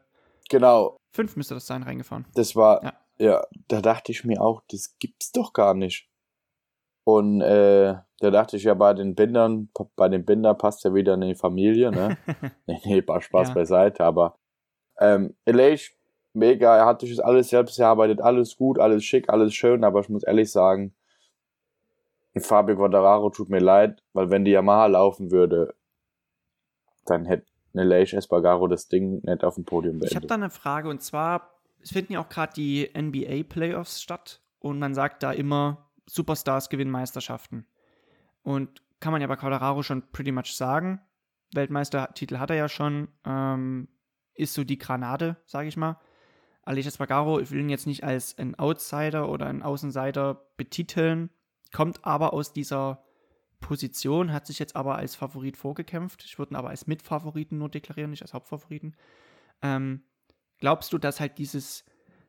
[0.49, 0.97] Genau.
[1.11, 2.25] Fünf müsste das sein, reingefahren.
[2.35, 2.93] Das war, ja.
[3.19, 6.09] Ja, da dachte ich mir auch, das gibt's doch gar nicht.
[7.03, 11.13] Und äh, da dachte ich ja bei den Bindern, bei den Binder passt ja wieder
[11.13, 12.17] in die Familie, ne?
[12.67, 13.53] nee, nee, paar Spaß ja.
[13.53, 14.37] beiseite, aber
[14.99, 15.91] ähm, Elage,
[16.33, 20.01] mega, er hat sich das alles selbst erarbeitet, alles gut, alles schick, alles schön, aber
[20.01, 20.93] ich muss ehrlich sagen,
[22.39, 25.75] Fabio Quadraro tut mir leid, weil wenn die Yamaha laufen würde,
[27.05, 30.11] dann hätte Elage Espargaro das Ding nicht auf dem Podium beendet.
[30.11, 31.56] Ich habe da eine Frage und zwar,
[31.87, 36.67] es finden ja auch gerade die NBA Playoffs statt und man sagt da immer, Superstars
[36.67, 37.65] gewinnen Meisterschaften.
[38.43, 40.99] Und kann man ja bei Quadraro schon pretty much sagen.
[41.53, 43.07] Weltmeistertitel hat er ja schon.
[43.25, 43.87] Ähm,
[44.33, 45.97] ist so die Granate, sage ich mal.
[46.63, 51.29] Aleix Espargaro will ihn jetzt nicht als ein Outsider oder ein Außenseiter betiteln,
[51.71, 53.05] kommt aber aus dieser
[53.61, 56.25] Position, hat sich jetzt aber als Favorit vorgekämpft.
[56.25, 58.95] Ich würde ihn aber als Mitfavoriten nur deklarieren, nicht als Hauptfavoriten.
[59.61, 60.03] Ähm,
[60.59, 61.85] glaubst du, dass halt dieses,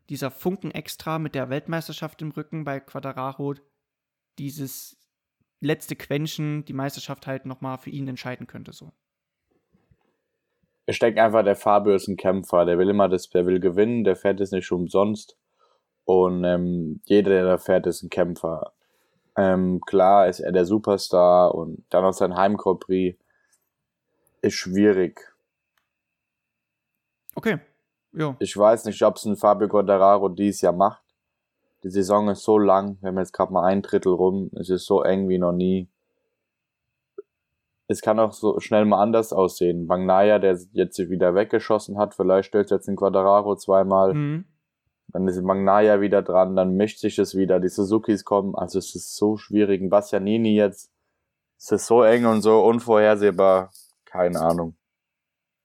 [0.08, 3.54] dieser Funken extra mit der Weltmeisterschaft im Rücken bei Quadraro
[4.38, 4.96] dieses
[5.60, 8.72] letzte Quäntchen die Meisterschaft halt nochmal für ihn entscheiden könnte.
[8.72, 8.92] So.
[10.86, 14.04] Ich denke einfach, der Fabio ist ein Kämpfer, der will immer das, der will gewinnen,
[14.04, 15.36] der fährt es nicht umsonst.
[16.04, 18.72] Und ähm, jeder, der da fährt, ist ein Kämpfer.
[19.36, 23.18] Ähm, klar ist er der Superstar und dann noch sein Heim Prix
[24.40, 25.20] ist schwierig.
[27.34, 27.58] Okay.
[28.18, 28.34] Ja.
[28.40, 31.02] Ich weiß nicht, ob es ein Fabio Quadraro dieses Jahr macht.
[31.84, 34.86] Die Saison ist so lang, wir haben jetzt gerade mal ein Drittel rum, es ist
[34.86, 35.88] so eng wie noch nie.
[37.86, 39.86] Es kann auch so schnell mal anders aussehen.
[39.86, 44.12] Bagnaya, der jetzt sich wieder weggeschossen hat, vielleicht stellt jetzt den Quadraro zweimal.
[44.12, 44.44] Mhm.
[45.10, 48.94] Dann ist Magnaya wieder dran, dann mischt sich es wieder, die Suzukis kommen, also es
[48.94, 49.80] ist so schwierig.
[49.80, 50.92] Ein Bastianini jetzt,
[51.56, 53.70] es ist so eng und so unvorhersehbar,
[54.04, 54.77] keine Ahnung.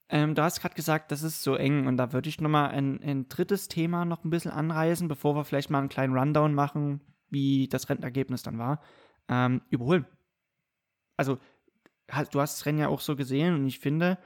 [0.10, 3.02] Ähm, du hast gerade gesagt, das ist so eng und da würde ich nochmal ein,
[3.02, 7.02] ein drittes Thema noch ein bisschen anreißen, bevor wir vielleicht mal einen kleinen Rundown machen,
[7.30, 8.82] wie das Rennergebnis dann war.
[9.30, 10.06] Ähm, überholen.
[11.18, 11.38] Also,
[12.32, 14.18] du hast das Rennen ja auch so gesehen und ich finde,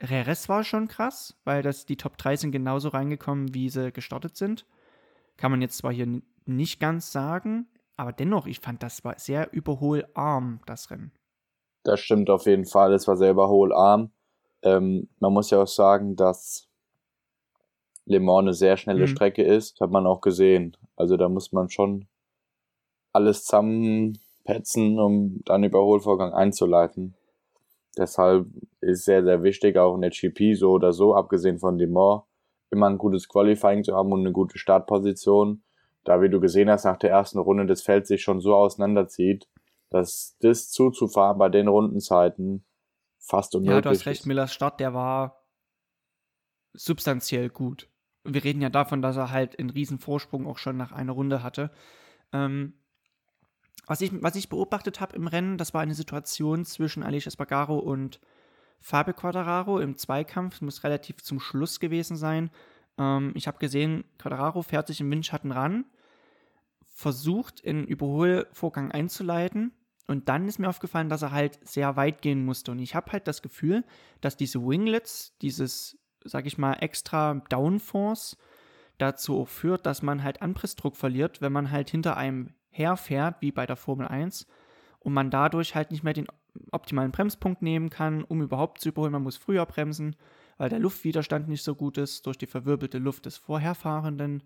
[0.00, 4.36] Reres war schon krass, weil das, die Top 3 sind genauso reingekommen, wie sie gestartet
[4.36, 4.66] sind.
[5.36, 9.52] Kann man jetzt zwar hier nicht ganz sagen, aber dennoch, ich fand, das war sehr
[9.52, 11.12] überholarm, das Rennen.
[11.84, 14.10] Das stimmt auf jeden Fall, es war sehr überholarm.
[14.62, 16.68] Ähm, man muss ja auch sagen, dass
[18.06, 19.08] Le Mans eine sehr schnelle mhm.
[19.08, 19.74] Strecke ist.
[19.74, 20.76] Das hat man auch gesehen.
[20.96, 22.06] Also da muss man schon
[23.12, 27.14] alles zusammenpetzen, um dann Überholvorgang einzuleiten.
[27.96, 28.46] Deshalb
[28.80, 32.22] ist sehr, sehr wichtig, auch in der GP so oder so, abgesehen von Le Mans,
[32.70, 35.62] immer ein gutes Qualifying zu haben und eine gute Startposition.
[36.04, 39.48] Da, wie du gesehen hast, nach der ersten Runde das Feld sich schon so auseinanderzieht,
[39.90, 42.64] dass das zuzufahren bei den Rundenzeiten
[43.20, 43.76] fast unmöglich.
[43.76, 45.44] Ja, du hast recht, Millers Start, der war
[46.72, 47.88] substanziell gut.
[48.24, 51.42] Wir reden ja davon, dass er halt einen riesen Vorsprung auch schon nach einer Runde
[51.42, 51.70] hatte.
[52.32, 52.74] Ähm,
[53.86, 57.78] was, ich, was ich beobachtet habe im Rennen, das war eine Situation zwischen Aleix Espargaro
[57.78, 58.20] und
[58.80, 62.50] Fabio Quadraro im Zweikampf, muss relativ zum Schluss gewesen sein.
[62.98, 65.84] Ähm, ich habe gesehen, Quadraro fährt sich im Windschatten ran,
[66.84, 69.72] versucht, einen Überholvorgang einzuleiten.
[70.10, 72.72] Und dann ist mir aufgefallen, dass er halt sehr weit gehen musste.
[72.72, 73.84] Und ich habe halt das Gefühl,
[74.20, 78.36] dass diese Winglets, dieses, sag ich mal, extra Downforce
[78.98, 83.52] dazu auch führt, dass man halt Anpressdruck verliert, wenn man halt hinter einem herfährt, wie
[83.52, 84.48] bei der Formel 1,
[84.98, 86.26] und man dadurch halt nicht mehr den
[86.72, 89.12] optimalen Bremspunkt nehmen kann, um überhaupt zu überholen.
[89.12, 90.16] Man muss früher bremsen,
[90.58, 94.42] weil der Luftwiderstand nicht so gut ist durch die verwirbelte Luft des Vorherfahrenden.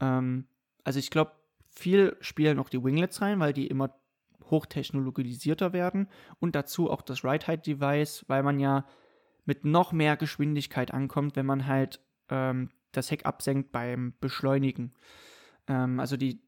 [0.00, 0.46] Ähm,
[0.84, 1.32] also ich glaube,
[1.68, 3.94] viel spielen auch die Winglets rein, weil die immer
[4.50, 6.08] hochtechnologisierter werden
[6.38, 8.84] und dazu auch das Ride-Height-Device, weil man ja
[9.44, 14.92] mit noch mehr Geschwindigkeit ankommt, wenn man halt ähm, das Heck absenkt beim Beschleunigen.
[15.66, 16.40] Ähm, also die,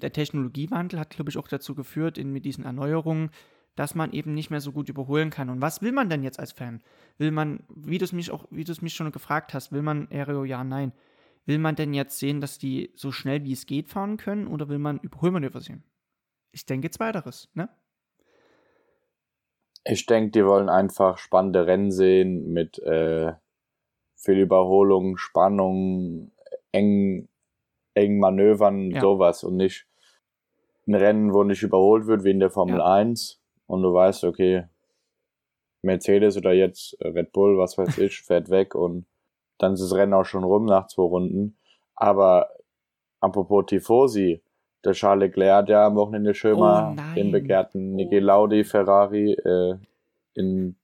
[0.00, 3.30] der Technologiewandel hat, glaube ich, auch dazu geführt, in, mit diesen Erneuerungen,
[3.74, 5.48] dass man eben nicht mehr so gut überholen kann.
[5.48, 6.82] Und was will man denn jetzt als Fan?
[7.18, 9.82] Will man, wie du es mich auch, wie du es mich schon gefragt hast, will
[9.82, 10.92] man Aereo ja, nein?
[11.46, 14.68] Will man denn jetzt sehen, dass die so schnell wie es geht fahren können oder
[14.68, 15.82] will man Überholmanöver sehen?
[16.52, 17.68] Ich denke zweiteres, ne?
[19.84, 23.32] Ich denke, die wollen einfach spannende Rennen sehen mit äh,
[24.14, 26.30] viel Überholung, Spannung,
[26.70, 27.28] eng,
[27.94, 29.00] engen Manövern, ja.
[29.00, 29.88] sowas und nicht
[30.86, 32.94] ein Rennen, wo nicht überholt wird, wie in der Formel ja.
[32.94, 34.68] 1 und du weißt, okay,
[35.82, 39.06] Mercedes oder jetzt Red Bull, was weiß ich, fährt weg und
[39.58, 41.56] dann ist das Rennen auch schon rum nach zwei Runden.
[41.94, 42.50] Aber
[43.20, 44.42] apropos Tifosi,
[44.84, 49.32] der Charles Leclerc hat ja am Wochenende schön oh, mal den begehrten Niki Laudi Ferrari
[49.32, 49.76] äh,
[50.34, 50.76] in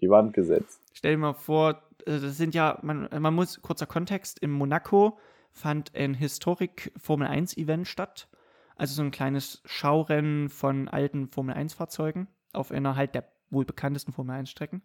[0.00, 0.80] die Wand gesetzt.
[0.92, 5.18] Stell dir mal vor, äh, das sind ja, man, man muss, kurzer Kontext, in Monaco
[5.52, 8.28] fand ein Historik Formel 1 Event statt.
[8.76, 13.64] Also so ein kleines Schaurennen von alten Formel 1 Fahrzeugen auf einer halt der wohl
[13.64, 14.82] bekanntesten Formel 1 Strecken.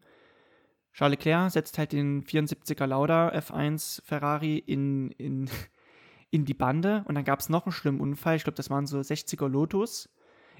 [0.94, 5.50] Charles Leclerc setzt halt den 74er Lauda F1 Ferrari in, in
[6.30, 8.36] in die Bande und dann gab es noch einen schlimmen Unfall.
[8.36, 10.10] Ich glaube, das waren so 60er Lotus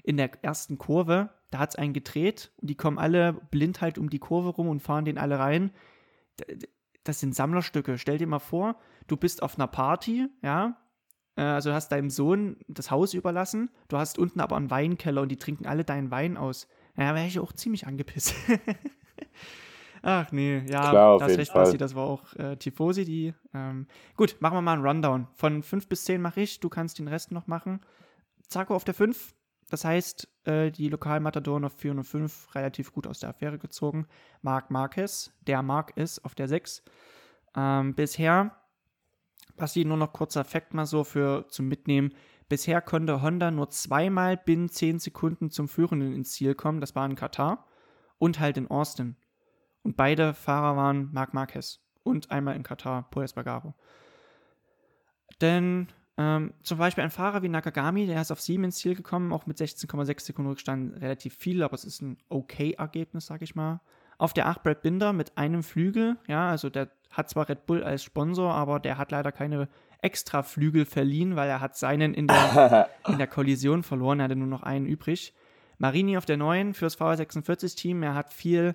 [0.02, 1.30] in der ersten Kurve.
[1.50, 4.68] Da hat es einen gedreht und die kommen alle blind halt um die Kurve rum
[4.68, 5.72] und fahren den alle rein.
[7.04, 7.98] Das sind Sammlerstücke.
[7.98, 8.76] Stell dir mal vor,
[9.06, 10.78] du bist auf einer Party, ja,
[11.36, 15.30] äh, also hast deinem Sohn das Haus überlassen, du hast unten aber einen Weinkeller und
[15.30, 16.68] die trinken alle deinen Wein aus.
[16.96, 18.34] Ja, wäre ich auch ziemlich angepisst.
[20.02, 23.34] Ach nee, ja, Klar, das recht, Basti, das war auch äh, Tifosi, die.
[23.54, 25.28] Ähm, gut, machen wir mal einen Rundown.
[25.34, 27.80] Von 5 bis 10 mache ich, du kannst den Rest noch machen.
[28.48, 29.34] Zarko auf der 5,
[29.70, 34.06] das heißt, äh, die Lokalmatadoren auf 4 und 5 relativ gut aus der Affäre gezogen.
[34.42, 36.82] Marc Marquez, der Marc ist auf der 6.
[37.56, 38.56] Ähm, bisher,
[39.56, 42.14] Basti, nur noch kurzer Fakt mal so für zum Mitnehmen.
[42.48, 46.80] Bisher konnte Honda nur zweimal binnen 10 Sekunden zum Führenden ins Ziel kommen.
[46.80, 47.66] Das war in Katar
[48.18, 49.16] und halt in Austin.
[49.82, 53.74] Und beide Fahrer waren Marc Marquez und einmal in Katar Paul Espargaro.
[55.40, 59.32] Denn ähm, zum Beispiel ein Fahrer wie Nakagami, der ist auf 7 ins Ziel gekommen,
[59.32, 63.54] auch mit 16,6 Sekunden Rückstand relativ viel, aber es ist ein okay Ergebnis, sag ich
[63.54, 63.80] mal.
[64.18, 67.84] Auf der 8 Brad Binder mit einem Flügel, ja, also der hat zwar Red Bull
[67.84, 69.68] als Sponsor, aber der hat leider keine
[70.02, 74.36] extra Flügel verliehen, weil er hat seinen in der, in der Kollision verloren, er hatte
[74.36, 75.34] nur noch einen übrig.
[75.78, 78.74] Marini auf der 9 fürs VR46-Team, er hat viel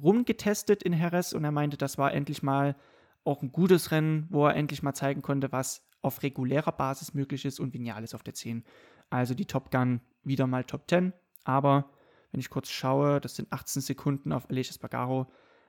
[0.00, 2.76] rumgetestet in Jerez und er meinte, das war endlich mal
[3.24, 7.44] auch ein gutes Rennen, wo er endlich mal zeigen konnte, was auf regulärer Basis möglich
[7.44, 8.64] ist und Vinales auf der 10.
[9.10, 11.12] Also die Top Gun wieder mal Top 10,
[11.44, 11.90] aber
[12.30, 15.26] wenn ich kurz schaue, das sind 18 Sekunden auf Aleix Espargaro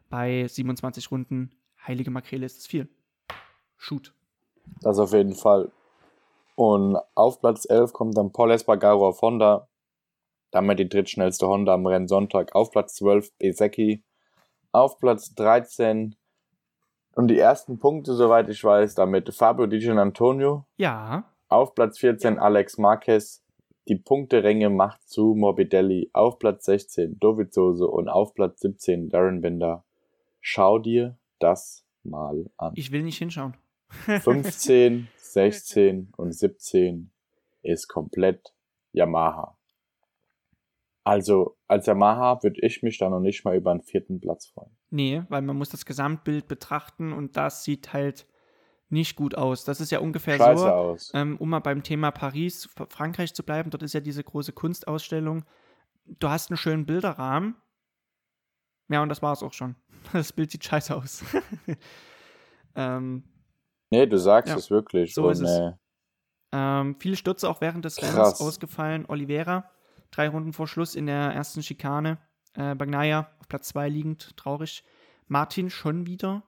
[0.09, 1.51] bei 27 Runden,
[1.86, 2.88] heilige Makrele, ist es viel.
[3.78, 4.13] Shoot.
[4.82, 5.71] Das auf jeden Fall.
[6.55, 9.67] Und auf Platz 11 kommt dann Paul Espargaro auf Honda.
[10.51, 12.53] Damit die drittschnellste Honda am Rennsonntag.
[12.55, 14.03] Auf Platz 12 Besecki.
[14.74, 16.15] Auf Platz 13
[17.15, 20.65] und die ersten Punkte, soweit ich weiß, damit Fabio Di Antonio.
[20.78, 21.26] Ja.
[21.47, 23.43] Auf Platz 14 Alex Marquez.
[23.88, 26.09] Die Punkteränge macht zu Morbidelli.
[26.13, 29.84] Auf Platz 16 Dovizioso und auf Platz 17 Darren Binder.
[30.41, 32.74] Schau dir das mal an.
[32.76, 33.55] Ich will nicht hinschauen.
[33.89, 37.11] 15, 16 und 17
[37.61, 38.53] ist komplett
[38.91, 39.55] Yamaha.
[41.06, 44.78] Also als Yamaha würde ich mich da noch nicht mal über einen vierten Platz freuen.
[44.89, 48.26] Nee, weil man muss das Gesamtbild betrachten und das sieht halt
[48.89, 49.66] nicht gut aus.
[49.66, 51.12] Das ist ja ungefähr Scheiße so, aus.
[51.14, 53.70] ähm, um mal beim Thema Paris, Frankreich zu bleiben.
[53.70, 55.45] Dort ist ja diese große Kunstausstellung.
[56.06, 57.56] Du hast einen schönen Bilderrahmen.
[58.89, 59.76] Ja, und das war es auch schon.
[60.14, 61.24] Das Bild sieht scheiße aus.
[62.76, 63.24] ähm,
[63.89, 65.14] Nee, du sagst Ja, es wirklich.
[65.14, 65.60] so ist und, es.
[65.60, 65.72] äh,
[66.51, 69.06] Ähm, viele Stürze auch während des Rennens ausgefallen.
[69.08, 69.70] Oliveira,
[70.14, 72.18] drei Runden vor Schluss in der ersten Schikane.
[72.53, 74.84] Äh, Bagnaia auf Platz 2 liegend, traurig.
[75.28, 76.43] Martin schon wieder.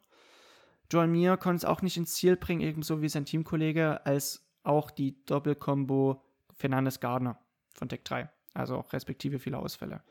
[0.92, 4.92] Joan Mir konnte es auch nicht ins Ziel bringen, ebenso wie sein Teamkollege, als auch
[4.92, 6.22] die Doppelkombo
[6.54, 7.40] Fernandes Gardner
[7.74, 8.30] von Deck 3.
[8.54, 10.02] Also auch respektive viele Ausfälle.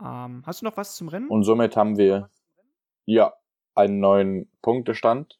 [0.00, 1.28] Ähm, hast du noch was zum Rennen?
[1.28, 2.30] Und somit haben wir
[3.04, 3.32] ja
[3.74, 5.38] einen neuen Punktestand.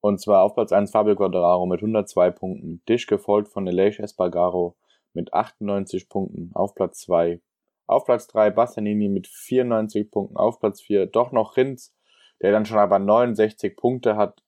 [0.00, 4.76] Und zwar auf Platz 1 Fabio Quadraro mit 102 Punkten, dicht gefolgt von Aleix Espargaro
[5.16, 7.40] mit 98 Punkten auf Platz 2.
[7.88, 11.94] Auf Platz 3 Bastianini mit 94 Punkten, auf Platz 4 doch noch Rins,
[12.42, 14.42] der dann schon aber 69 Punkte hat.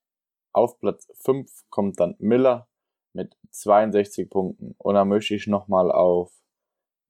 [0.53, 2.69] Auf Platz 5 kommt dann Miller
[3.12, 4.75] mit 62 Punkten.
[4.79, 6.33] Und dann möchte ich nochmal auf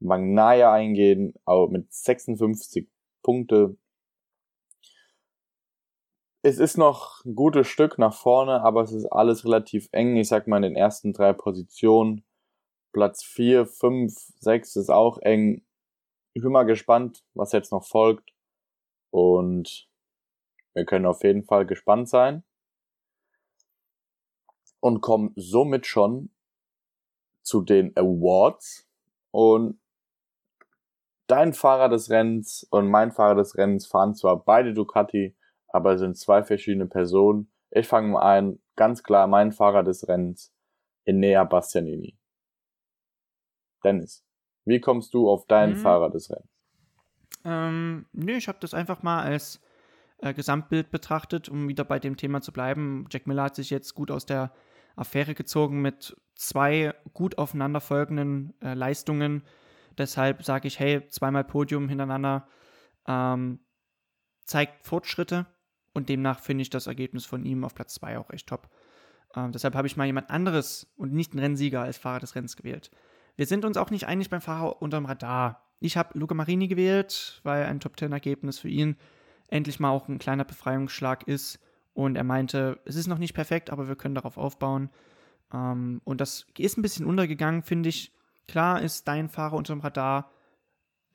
[0.00, 1.34] Magnaya eingehen,
[1.70, 2.88] mit 56
[3.22, 3.76] Punkte.
[6.42, 10.16] Es ist noch ein gutes Stück nach vorne, aber es ist alles relativ eng.
[10.16, 12.24] Ich sag mal in den ersten drei Positionen.
[12.93, 15.64] Platz 4, 5, 6 ist auch eng.
[16.32, 18.32] Ich bin mal gespannt, was jetzt noch folgt.
[19.11, 19.89] Und
[20.74, 22.45] wir können auf jeden Fall gespannt sein.
[24.80, 26.30] Und kommen somit schon
[27.43, 28.89] zu den Awards.
[29.30, 29.80] Und
[31.26, 35.36] dein Fahrer des Rennens und mein Fahrer des Rennens fahren zwar beide Ducati,
[35.68, 37.51] aber sind zwei verschiedene Personen.
[37.70, 40.53] Ich fange mal an, ganz klar mein Fahrer des Rennens,
[41.05, 42.17] Enea Bastianini.
[43.84, 44.24] Dennis,
[44.64, 45.76] wie kommst du auf deinen Mhm.
[45.76, 46.48] Fahrer des Rennens?
[47.44, 49.60] Ähm, nö, ich habe das einfach mal als
[50.18, 53.06] äh, Gesamtbild betrachtet, um wieder bei dem Thema zu bleiben.
[53.10, 54.52] Jack Miller hat sich jetzt gut aus der
[54.96, 59.44] Affäre gezogen mit zwei gut aufeinanderfolgenden äh, Leistungen.
[59.96, 62.48] Deshalb sage ich, hey, zweimal Podium hintereinander
[63.06, 63.60] ähm,
[64.44, 65.46] zeigt Fortschritte
[65.92, 68.68] und demnach finde ich das Ergebnis von ihm auf Platz 2 auch echt top.
[69.34, 72.56] Ähm, deshalb habe ich mal jemand anderes und nicht einen Rennsieger als Fahrer des Rennens
[72.56, 72.90] gewählt.
[73.39, 75.62] Wir sind uns auch nicht einig beim Fahrer unterm Radar.
[75.78, 78.97] Ich habe Luca Marini gewählt, weil ein Top-10-Ergebnis für ihn
[79.47, 81.61] endlich mal auch ein kleiner Befreiungsschlag ist.
[81.95, 84.91] Und er meinte, es ist noch nicht perfekt, aber wir können darauf aufbauen.
[85.55, 88.12] Ähm, und das ist ein bisschen untergegangen, finde ich.
[88.49, 90.32] Klar ist dein Fahrer unterm Radar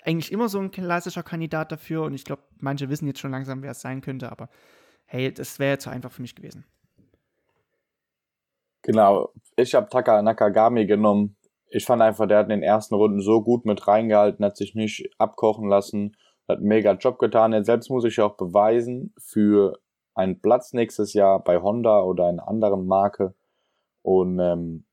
[0.02, 2.04] eigentlich immer so ein klassischer Kandidat dafür.
[2.04, 4.32] Und ich glaube, manche wissen jetzt schon langsam, wer es sein könnte.
[4.32, 4.48] Aber
[5.08, 6.64] hey, das wäre zu einfach für mich gewesen.
[8.82, 11.36] Genau, ich habe Taka Nakagami genommen.
[11.76, 14.76] Ich fand einfach, der hat in den ersten Runden so gut mit reingehalten, hat sich
[14.76, 16.16] nicht abkochen lassen,
[16.48, 17.52] hat einen mega Job getan.
[17.52, 19.80] Jetzt selbst muss ich auch beweisen für
[20.14, 23.34] einen Platz nächstes Jahr bei Honda oder einer anderen Marke.
[24.04, 24.86] Und ähm,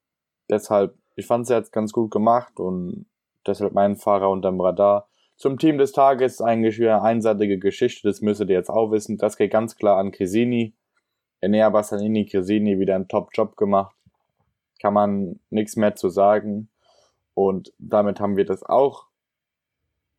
[0.49, 3.05] deshalb, ich fand es jetzt ganz gut gemacht und
[3.47, 5.07] deshalb mein Fahrer unterm Radar.
[5.37, 9.18] Zum Team des Tages eigentlich wieder eine einseitige Geschichte, das müsstet ihr jetzt auch wissen.
[9.18, 10.74] Das geht ganz klar an Cresini.
[11.43, 13.95] Enea Bassanini Cresini wieder einen Top-Job gemacht.
[14.81, 16.69] Kann man nichts mehr zu sagen.
[17.35, 19.09] Und damit haben wir das auch.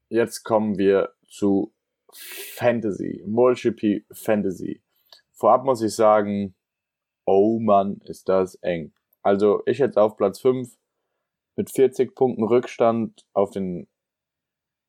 [0.09, 1.74] Jetzt kommen wir zu
[2.14, 4.82] Fantasy, MotoGP Fantasy.
[5.32, 6.55] Vorab muss ich sagen,
[7.26, 8.93] oh Mann, ist das eng.
[9.22, 10.70] Also ich jetzt auf Platz 5
[11.55, 13.88] mit 40 Punkten Rückstand auf den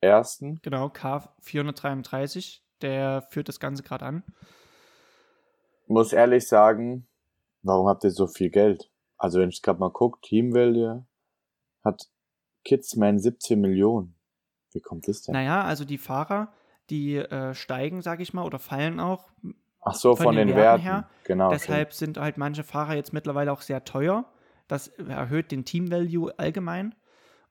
[0.00, 0.60] ersten.
[0.62, 4.24] Genau, K433, der führt das Ganze gerade an.
[5.86, 7.06] Muss ehrlich sagen,
[7.62, 8.90] warum habt ihr so viel Geld?
[9.16, 11.06] Also wenn ich gerade mal gucke, Team Value
[11.84, 12.08] hat
[12.64, 14.14] Kidsman 17 Millionen.
[14.72, 15.32] Wie kommt das denn?
[15.34, 16.52] Naja, also die Fahrer,
[16.90, 19.30] die äh, steigen, sage ich mal, oder fallen auch.
[19.80, 20.82] Ach so, von, von den, den Werten.
[20.82, 21.08] Her.
[21.24, 21.50] Genau.
[21.50, 24.32] Deshalb sind halt manche Fahrer jetzt mittlerweile auch sehr teuer.
[24.68, 26.94] Das erhöht den Team-Value allgemein.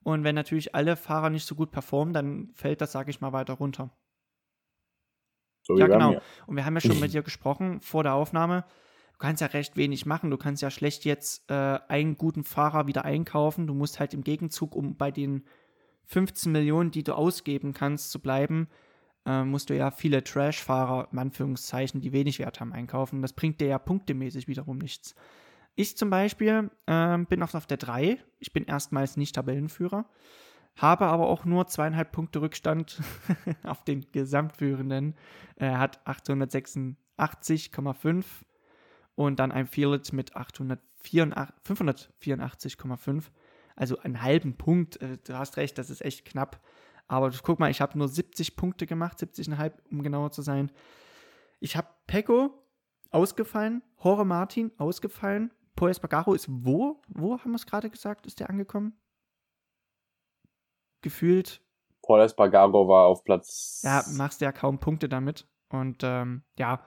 [0.03, 3.33] Und wenn natürlich alle Fahrer nicht so gut performen, dann fällt das, sage ich mal,
[3.33, 3.91] weiter runter.
[5.63, 6.19] So ja, genau.
[6.47, 8.65] Und wir haben ja schon mit dir gesprochen vor der Aufnahme.
[9.21, 10.31] Du kannst ja recht wenig machen.
[10.31, 13.67] Du kannst ja schlecht jetzt äh, einen guten Fahrer wieder einkaufen.
[13.67, 15.45] Du musst halt im Gegenzug, um bei den
[16.05, 18.67] 15 Millionen, die du ausgeben kannst, zu bleiben,
[19.27, 23.21] äh, musst du ja viele Trash-Fahrer, in Anführungszeichen, die wenig Wert haben, einkaufen.
[23.21, 25.13] Das bringt dir ja punktemäßig wiederum nichts.
[25.75, 28.17] Ich zum Beispiel äh, bin oft auf der 3.
[28.39, 30.09] Ich bin erstmals nicht Tabellenführer,
[30.77, 32.99] habe aber auch nur zweieinhalb Punkte Rückstand
[33.63, 35.13] auf den Gesamtführenden.
[35.57, 38.25] Er hat 886,5
[39.15, 43.25] und dann ein Feelit mit 584,5.
[43.75, 45.01] Also einen halben Punkt.
[45.01, 46.61] Äh, du hast recht, das ist echt knapp.
[47.07, 50.71] Aber guck mal, ich habe nur 70 Punkte gemacht, 70,5, um genauer zu sein.
[51.59, 52.53] Ich habe Pecco
[53.09, 57.01] ausgefallen, Hore Martin ausgefallen, Poes Bagaro ist wo?
[57.07, 58.27] Wo haben wir es gerade gesagt?
[58.27, 58.93] Ist der angekommen?
[61.01, 61.61] Gefühlt.
[62.03, 63.81] Paul Espargaro war auf Platz.
[63.83, 65.47] Ja, machst ja kaum Punkte damit.
[65.69, 66.83] Und ähm, ja,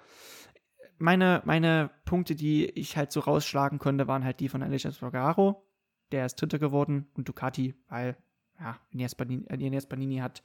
[0.98, 5.64] meine, meine Punkte, die ich halt so rausschlagen konnte, waren halt die von Alicia Espargaro.
[6.12, 8.16] Der ist Dritter geworden und Ducati, weil
[8.60, 10.42] ja, Ines Banini, Ines Banini hat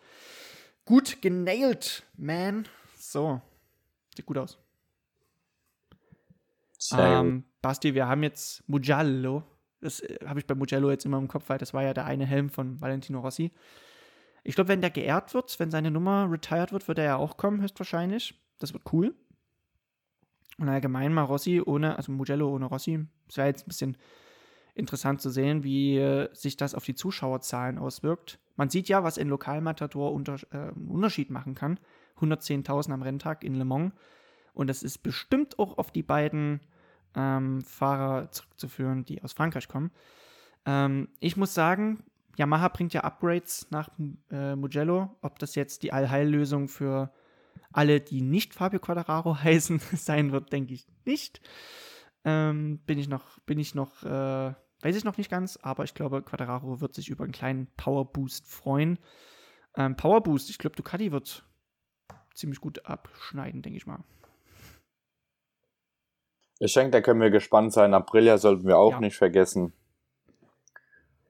[0.86, 2.68] gut genailt, man.
[2.98, 3.42] So.
[4.16, 4.58] Sieht gut aus.
[6.94, 9.44] Ähm, Basti, wir haben jetzt Mugello.
[9.82, 12.06] Das äh, habe ich bei Mugello jetzt immer im Kopf, weil das war ja der
[12.06, 13.52] eine Helm von Valentino Rossi.
[14.44, 17.38] Ich glaube, wenn der geehrt wird, wenn seine Nummer retired wird, wird er ja auch
[17.38, 18.40] kommen, höchstwahrscheinlich.
[18.58, 19.14] Das wird cool.
[20.60, 23.06] Und allgemein mal Rossi ohne, also Mugello ohne Rossi.
[23.28, 23.98] Es wäre jetzt ein bisschen
[24.76, 28.40] interessant zu sehen, wie äh, sich das auf die Zuschauerzahlen auswirkt.
[28.56, 31.80] Man sieht ja, was ein Lokalmatador unter, äh, Unterschied machen kann.
[32.20, 33.94] 110.000 am Renntag in Le Mans.
[34.54, 36.60] Und das ist bestimmt auch auf die beiden
[37.16, 39.92] ähm, Fahrer zurückzuführen, die aus Frankreich kommen.
[40.66, 42.04] Ähm, ich muss sagen,
[42.38, 43.90] Yamaha bringt ja Upgrades nach
[44.32, 45.16] äh, Mugello.
[45.22, 47.12] Ob das jetzt die Allheillösung für
[47.72, 51.42] alle, die nicht Fabio Quadraro heißen, sein wird, denke ich nicht.
[52.26, 55.94] Ähm, bin ich noch, bin ich noch, äh, weiß ich noch nicht ganz, aber ich
[55.94, 59.00] glaube, Quadraro wird sich über einen kleinen Power Boost freuen.
[59.76, 61.46] Ähm, Power Boost, ich glaube, Ducati wird
[62.34, 64.04] ziemlich gut abschneiden, denke ich mal.
[66.60, 67.94] Ich denke, da können wir gespannt sein.
[67.94, 69.00] Aprilia sollten wir auch ja.
[69.00, 69.72] nicht vergessen.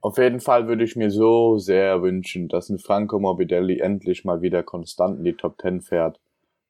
[0.02, 4.42] Auf jeden Fall würde ich mir so sehr wünschen, dass ein Franco Morbidelli endlich mal
[4.42, 6.20] wieder konstant in die Top 10 fährt.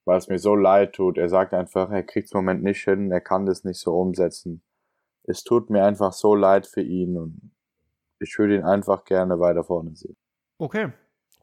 [0.10, 1.20] Weil es mir so leid tut.
[1.20, 3.94] Er sagt einfach, er kriegt es im Moment nicht hin, er kann das nicht so
[3.94, 4.64] umsetzen.
[5.22, 7.52] Es tut mir einfach so leid für ihn und
[8.20, 10.18] ich würde ihn einfach gerne weiter vorne sehen.
[10.58, 10.94] Okay.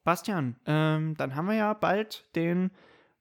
[0.03, 2.73] Bastian, ähm, dann haben wir ja bald den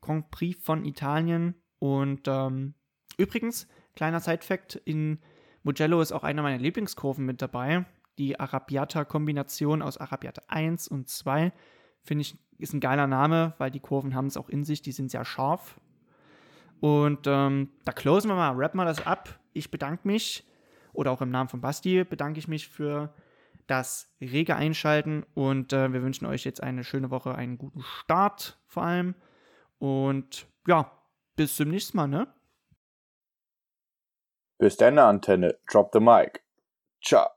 [0.02, 2.74] Grand Prix von Italien und ähm,
[3.20, 5.20] übrigens, Kleiner Side-Fact: In
[5.62, 7.86] Mugello ist auch einer meiner Lieblingskurven mit dabei.
[8.18, 11.54] Die Arabiata-Kombination aus Arabiata 1 und 2.
[12.02, 14.91] Finde ich, ist ein geiler Name, weil die Kurven haben es auch in sich, die
[14.91, 15.80] sind sehr scharf.
[16.80, 19.39] Und ähm, da closen wir mal, rappen wir das ab.
[19.53, 20.45] Ich bedanke mich,
[20.93, 23.14] oder auch im Namen von Basti, bedanke ich mich für
[23.68, 28.60] das rege Einschalten und äh, wir wünschen euch jetzt eine schöne Woche, einen guten Start
[28.68, 29.16] vor allem.
[29.80, 30.91] Und ja,
[31.36, 32.28] bis zum nächsten Mal, ne?
[34.58, 35.58] Bis deine Antenne.
[35.68, 36.41] Drop the mic.
[37.01, 37.35] Ciao.